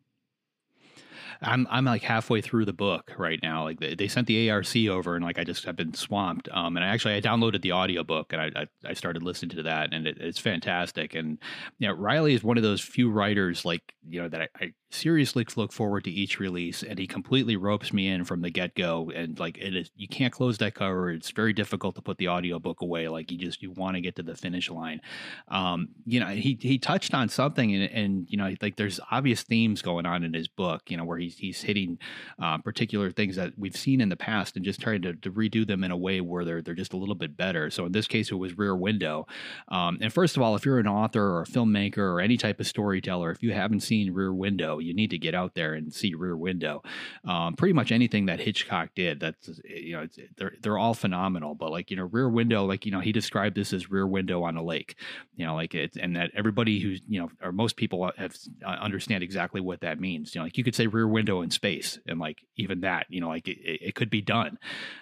[1.42, 3.64] I'm I'm like halfway through the book right now.
[3.64, 6.48] Like they, they sent the ARC over, and like I just have been swamped.
[6.52, 9.62] Um, and I actually I downloaded the audiobook and I, I, I started listening to
[9.64, 11.14] that, and it, it's fantastic.
[11.14, 11.38] And
[11.78, 14.72] you know, Riley is one of those few writers like you know that I, I
[14.94, 18.74] seriously look forward to each release, and he completely ropes me in from the get
[18.74, 19.10] go.
[19.14, 21.10] And like it is, you can't close that cover.
[21.10, 23.08] It's very difficult to put the audiobook away.
[23.08, 25.00] Like you just you want to get to the finish line.
[25.48, 29.42] Um, you know, he he touched on something, and, and you know, like there's obvious
[29.42, 30.82] themes going on in his book.
[30.90, 31.98] You know, where he's he's hitting
[32.42, 35.66] uh, particular things that we've seen in the past, and just trying to, to redo
[35.66, 37.70] them in a way where they're they're just a little bit better.
[37.70, 39.26] So in this case, it was Rear Window.
[39.68, 42.60] Um, and first of all, if you're an author or a filmmaker or any type
[42.60, 45.92] of storyteller, if you haven't seen Rear Window, you need to get out there and
[45.92, 46.82] see Rear Window.
[47.24, 50.06] Um, pretty much anything that Hitchcock did, that's you know,
[50.36, 51.54] they're they're all phenomenal.
[51.54, 54.42] But like you know, Rear Window, like you know, he described this as Rear Window
[54.42, 54.96] on a lake.
[55.36, 58.68] You know, like it, and that everybody who's you know, or most people have uh,
[58.68, 60.34] understand exactly what that means.
[60.34, 63.20] You know, like you could say Rear Window in space, and like even that, you
[63.20, 64.58] know, like it, it could be done.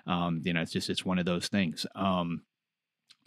[0.06, 1.86] Um, you know, it's just it's one of those things.
[1.94, 2.42] Um,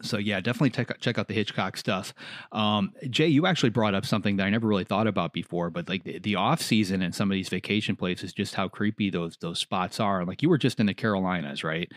[0.02, 2.14] so yeah, definitely check check out the Hitchcock stuff.
[2.52, 5.88] Um, Jay, you actually brought up something that I never really thought about before, but
[5.88, 9.38] like the, the off season and some of these vacation places, just how creepy those
[9.38, 10.26] those spots are.
[10.26, 11.90] Like you were just in the Carolinas, right?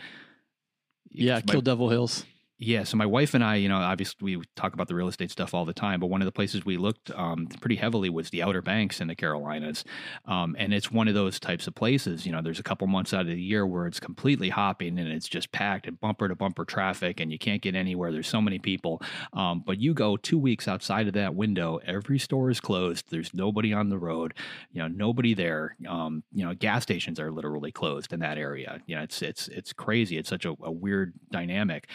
[1.11, 2.25] Yeah, Kill Devil Hills.
[2.61, 5.31] Yeah, so my wife and I, you know, obviously we talk about the real estate
[5.31, 8.31] stuff all the time, but one of the places we looked um, pretty heavily was
[8.31, 9.85] the Outer Banks in the Carolinas,
[10.25, 12.25] um, and it's one of those types of places.
[12.25, 15.07] You know, there's a couple months out of the year where it's completely hopping and
[15.07, 18.11] it's just packed and bumper to bumper traffic, and you can't get anywhere.
[18.11, 19.01] There's so many people,
[19.31, 23.05] um, but you go two weeks outside of that window, every store is closed.
[23.09, 24.33] There's nobody on the road,
[24.73, 25.77] you know, nobody there.
[25.87, 28.81] Um, you know, gas stations are literally closed in that area.
[28.85, 30.17] You know, it's it's it's crazy.
[30.17, 31.87] It's such a, a weird dynamic.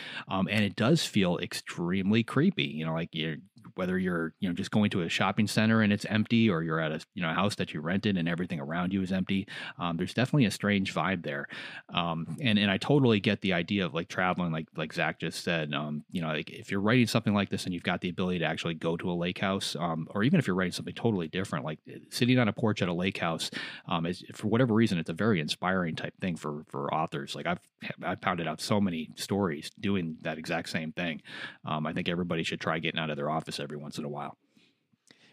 [0.54, 2.62] And it does feel extremely creepy.
[2.62, 3.38] You know, like you're
[3.76, 6.80] whether you're you know just going to a shopping center and it's empty or you're
[6.80, 9.46] at a you know house that you rented and everything around you is empty
[9.78, 11.46] um, there's definitely a strange vibe there.
[11.92, 15.42] Um, and and i totally get the idea of like traveling like like zach just
[15.42, 18.08] said um, you know like if you're writing something like this and you've got the
[18.08, 20.94] ability to actually go to a lake house um, or even if you're writing something
[20.94, 23.50] totally different like eh, sitting on a porch at a lake house
[23.88, 27.34] um, is for whatever reason it's a very inspiring type thing for for authors.
[27.34, 27.60] Like i've
[28.02, 31.22] i've pounded out so many stories doing that exact same thing.
[31.64, 34.08] Um, i think everybody should try getting out of their office every once in a
[34.08, 34.36] while.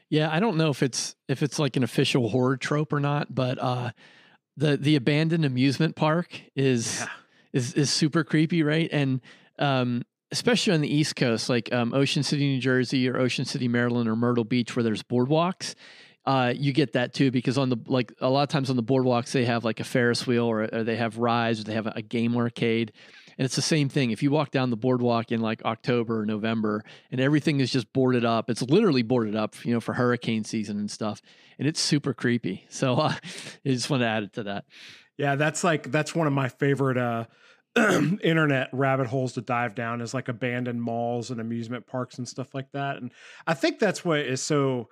[0.10, 3.34] Yeah, I don't know if it's if it's like an official horror trope or not,
[3.34, 3.92] but uh,
[4.58, 7.08] the the abandoned amusement park is yeah.
[7.54, 8.90] is is super creepy, right?
[8.92, 9.22] And
[9.60, 13.68] um, especially on the East Coast, like um, Ocean City, New Jersey, or Ocean City,
[13.68, 15.76] Maryland, or Myrtle Beach, where there's boardwalks.
[16.26, 18.84] Uh, you get that too because on the like a lot of times on the
[18.84, 21.88] boardwalks they have like a Ferris wheel or, or they have rides or they have
[21.88, 22.92] a, a game arcade
[23.42, 24.12] and it's the same thing.
[24.12, 27.92] If you walk down the boardwalk in like October or November and everything is just
[27.92, 31.24] boarded up, it's literally boarded up, you know, for hurricane season and stuff.
[31.58, 32.68] And it's super creepy.
[32.70, 34.66] So uh, I just want to add it to that.
[35.18, 37.26] Yeah, that's like, that's one of my favorite uh,
[37.76, 42.54] internet rabbit holes to dive down is like abandoned malls and amusement parks and stuff
[42.54, 42.98] like that.
[42.98, 43.12] And
[43.48, 44.90] I think that's what is so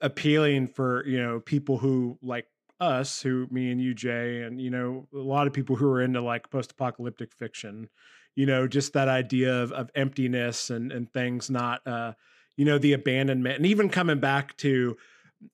[0.00, 2.46] appealing for, you know, people who like
[2.82, 6.02] us who me and you jay and you know a lot of people who are
[6.02, 7.88] into like post-apocalyptic fiction
[8.34, 12.12] you know just that idea of, of emptiness and and things not uh
[12.56, 14.96] you know the abandonment and even coming back to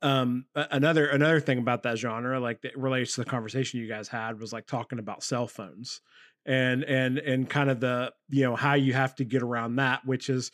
[0.02, 4.08] um another another thing about that genre like that relates to the conversation you guys
[4.08, 6.00] had was like talking about cell phones
[6.46, 10.04] and and and kind of the you know how you have to get around that
[10.06, 10.50] which is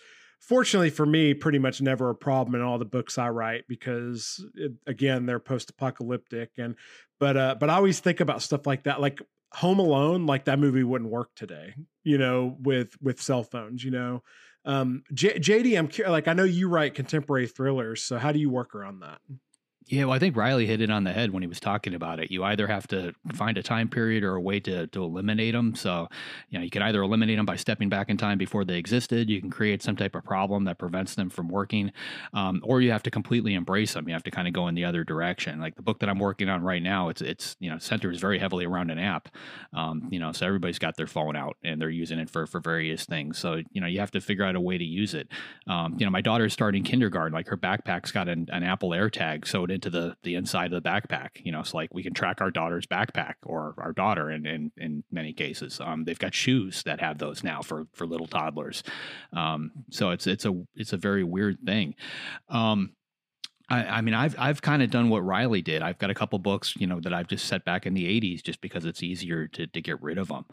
[0.47, 4.45] fortunately for me, pretty much never a problem in all the books I write because
[4.55, 6.74] it, again, they're post-apocalyptic and
[7.18, 9.20] but uh but I always think about stuff like that like
[9.55, 13.90] Home Alone, like that movie wouldn't work today, you know, with with cell phones, you
[13.90, 14.22] know.
[14.64, 18.51] Um J- JD, I'm like I know you write contemporary thrillers, so how do you
[18.51, 19.20] work around that?
[19.87, 22.18] Yeah, well, I think Riley hit it on the head when he was talking about
[22.18, 22.30] it.
[22.30, 25.74] You either have to find a time period or a way to, to eliminate them.
[25.74, 26.09] So,
[26.49, 29.28] you know, you can either eliminate them by stepping back in time before they existed.
[29.28, 31.93] You can create some type of problem that prevents them from working,
[32.32, 34.09] um, or you have to completely embrace them.
[34.09, 35.61] You have to kind of go in the other direction.
[35.61, 38.39] Like the book that I'm working on right now, it's it's you know centers very
[38.39, 39.28] heavily around an app.
[39.74, 42.61] Um, you know, so everybody's got their phone out and they're using it for for
[42.61, 43.37] various things.
[43.37, 45.28] So you know, you have to figure out a way to use it.
[45.66, 47.35] Um, you know, my daughter's starting kindergarten.
[47.35, 50.89] Like her backpack's got an, an Apple AirTag sewed into the the inside of the
[50.89, 51.31] backpack.
[51.45, 54.72] You know, so like we can track our daughter's backpack or our daughter in in,
[54.77, 55.81] in many cases.
[55.81, 58.83] Um, they've got shoes that have those now for for little toddlers.
[59.33, 61.95] Um, so it's it's a it's a very weird thing.
[62.49, 62.93] Um,
[63.68, 65.81] I, I, mean, I've I've kind of done what Riley did.
[65.81, 68.43] I've got a couple books, you know, that I've just set back in the '80s,
[68.43, 70.45] just because it's easier to to get rid of them.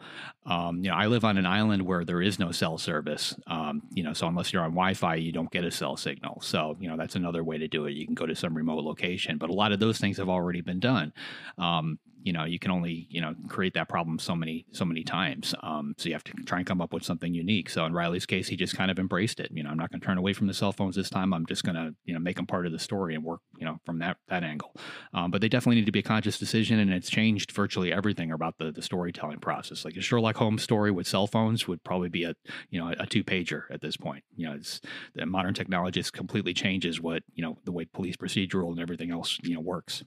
[0.46, 3.34] Um, you know, I live on an island where there is no cell service.
[3.72, 6.40] Um, you know, so unless you're on Wi-Fi, you don't get a cell signal.
[6.40, 7.92] So you know, that's another way to do it.
[7.92, 10.60] You can go to some remote location, but a lot of those things have already
[10.60, 11.12] been done.
[11.58, 15.02] Um, you know you can only you know create that problem so many so many
[15.02, 15.54] times.
[15.62, 17.70] Um, so you have to try and come up with something unique.
[17.70, 19.50] So in riley's case he just kind of embraced it.
[19.52, 21.32] You know i'm not going to turn away from the cell phones this time.
[21.32, 23.66] I'm just going to you know make them part of the story and work you
[23.66, 24.74] know from that that angle.
[25.14, 28.32] Um, but they definitely need to be a conscious decision and it's changed virtually everything
[28.32, 29.84] about the the storytelling process.
[29.84, 32.34] Like a sherlock holmes story with cell phones would probably be a
[32.70, 34.24] you know a two pager at this point.
[34.36, 34.80] You know it's
[35.14, 39.38] the modern technology completely changes what you know the way police procedural and everything else
[39.42, 40.04] you know works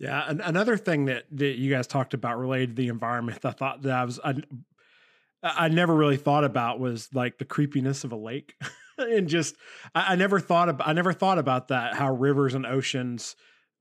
[0.00, 3.50] yeah, and another thing that that you guys talked about related to the environment, I
[3.50, 4.34] thought that I was I,
[5.42, 8.54] I never really thought about was like the creepiness of a lake,
[8.98, 9.56] and just
[9.94, 13.36] I, I never thought about I never thought about that how rivers and oceans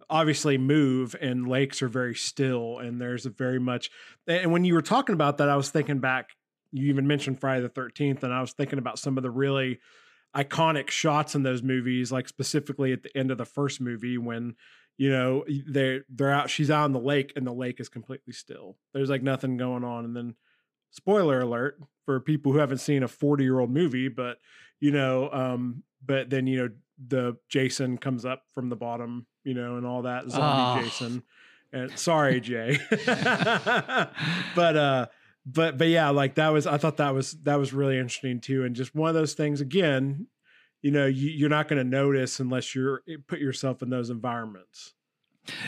[0.09, 3.91] obviously move and lakes are very still and there's a very much
[4.27, 6.31] and when you were talking about that I was thinking back
[6.71, 9.79] you even mentioned Friday the 13th and I was thinking about some of the really
[10.35, 14.55] iconic shots in those movies like specifically at the end of the first movie when
[14.99, 18.33] you know they're they're out she's out on the lake and the lake is completely
[18.33, 20.35] still there's like nothing going on and then
[20.91, 24.37] spoiler alert for people who haven't seen a 40 year old movie but
[24.81, 26.69] you know um but then you know
[27.07, 30.83] the jason comes up from the bottom you know and all that zombie oh.
[30.83, 31.23] jason
[31.71, 32.77] and sorry jay
[34.55, 35.05] but uh
[35.45, 38.65] but but yeah like that was i thought that was that was really interesting too
[38.65, 40.27] and just one of those things again
[40.81, 44.09] you know you, you're not going to notice unless you're eh, put yourself in those
[44.09, 44.93] environments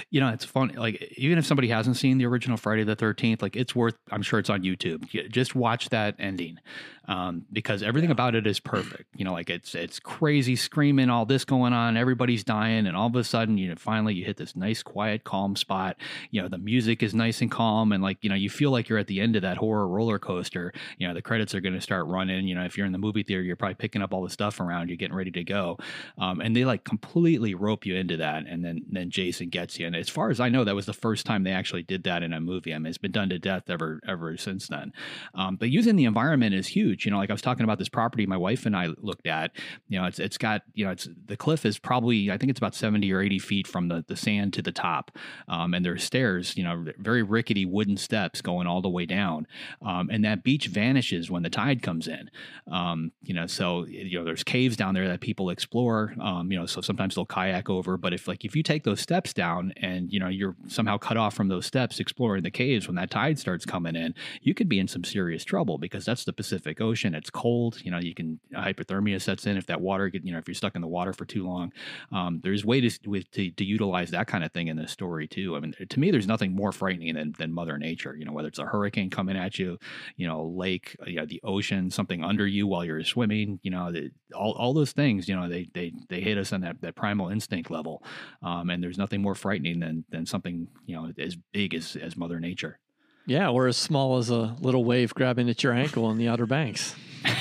[0.10, 0.70] you know, it's fun.
[0.76, 4.22] Like, even if somebody hasn't seen the original Friday the 13th, like, it's worth, I'm
[4.22, 5.08] sure it's on YouTube.
[5.32, 6.60] Just watch that ending
[7.08, 8.14] um, because everything yeah.
[8.14, 9.06] about it is perfect.
[9.16, 12.88] You know, like, it's, it's crazy screaming, all this going on, everybody's dying.
[12.88, 15.98] And all of a sudden, you know, finally you hit this nice, quiet, calm spot.
[16.30, 17.92] You know, the music is nice and calm.
[17.92, 20.20] And, like, you know, you feel like you're at the end of that horror roller
[20.20, 20.74] coaster.
[20.98, 22.48] You know, the credits are going to start running.
[22.48, 24.60] You know, if you're in the movie theater, you're probably picking up all the stuff
[24.60, 25.78] around you, getting ready to go.
[26.18, 28.46] Um, and they like completely rope you into that.
[28.48, 31.26] And then, then Jason gets And as far as I know, that was the first
[31.26, 32.74] time they actually did that in a movie.
[32.74, 34.94] I mean, it's been done to death ever ever since then.
[35.34, 37.06] Um, but using the environment is huge.
[37.06, 39.52] You know, like I was talking about this property my wife and I looked at.
[39.88, 42.60] You know, it's it's got you know it's the cliff is probably I think it's
[42.60, 45.18] about seventy or eighty feet from the the sand to the top,
[45.48, 46.56] um, and there's stairs.
[46.58, 49.48] You know, very rickety wooden steps going all the way down,
[49.82, 52.30] um, and that beach vanishes when the tide comes in.
[52.72, 56.14] Um, you know, so you know there's caves down there that people explore.
[56.20, 59.02] Um, you know, so sometimes they'll kayak over, but if like if you take those
[59.02, 62.52] steps down down and you know you're somehow cut off from those steps exploring the
[62.52, 66.06] caves when that tide starts coming in you could be in some serious trouble because
[66.06, 67.16] that's the pacific ocean.
[67.16, 70.38] It's cold you know you can hypothermia sets in if that water get you know
[70.38, 71.72] if you're stuck in the water for too long.
[72.12, 75.56] Um, there's ways to, to, to utilize that kind of thing in this story too.
[75.56, 78.48] I mean to me there's nothing more frightening than, than mother nature you know whether
[78.48, 79.78] it's a hurricane coming at you
[80.18, 83.92] you know lake you know, the ocean something under you while you're swimming you know
[83.92, 86.96] the, all, all those things you know they they they hit us on that, that
[86.96, 88.04] primal instinct level.
[88.44, 92.16] Um, and there's nothing more frightening than than something you know as big as as
[92.16, 92.80] Mother Nature.
[93.26, 96.46] Yeah, or as small as a little wave grabbing at your ankle in the Outer
[96.46, 96.96] Banks.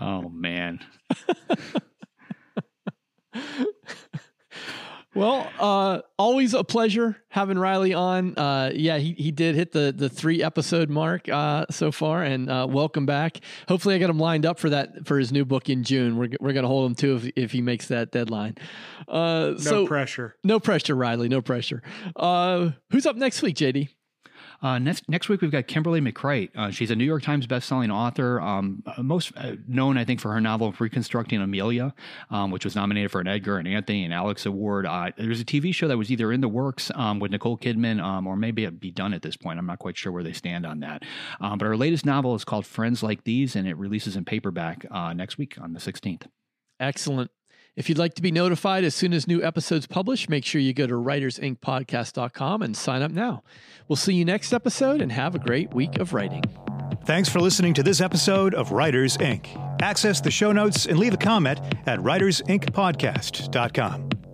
[0.00, 0.80] oh man.
[5.14, 8.36] Well, uh, always a pleasure having Riley on.
[8.36, 12.50] Uh, yeah, he, he did hit the the three episode mark uh, so far, and
[12.50, 13.40] uh, welcome back.
[13.68, 16.16] Hopefully, I got him lined up for that for his new book in June.
[16.16, 18.56] We're we're gonna hold him too if if he makes that deadline.
[19.06, 20.36] Uh, no so, pressure.
[20.44, 21.28] No pressure, Riley.
[21.28, 21.82] No pressure.
[22.16, 23.90] Uh, who's up next week, JD?
[24.62, 26.50] Uh, next next week we've got Kimberly McCreight.
[26.56, 30.20] Uh, she's a New York Times bestselling author, um, uh, most uh, known I think
[30.20, 31.94] for her novel Reconstructing Amelia,
[32.30, 34.86] um, which was nominated for an Edgar and Anthony and Alex Award.
[34.86, 38.00] Uh, there's a TV show that was either in the works um, with Nicole Kidman,
[38.02, 39.58] um, or maybe it'd be done at this point.
[39.58, 41.02] I'm not quite sure where they stand on that.
[41.40, 44.86] Um, but her latest novel is called Friends Like These, and it releases in paperback
[44.90, 46.26] uh, next week on the 16th.
[46.78, 47.30] Excellent.
[47.74, 50.74] If you'd like to be notified as soon as new episodes publish, make sure you
[50.74, 53.42] go to writersincpodcast.com and sign up now.
[53.88, 56.42] We'll see you next episode and have a great week of writing.
[57.04, 59.46] Thanks for listening to this episode of Writers Inc.
[59.80, 64.31] Access the show notes and leave a comment at writersincpodcast.com.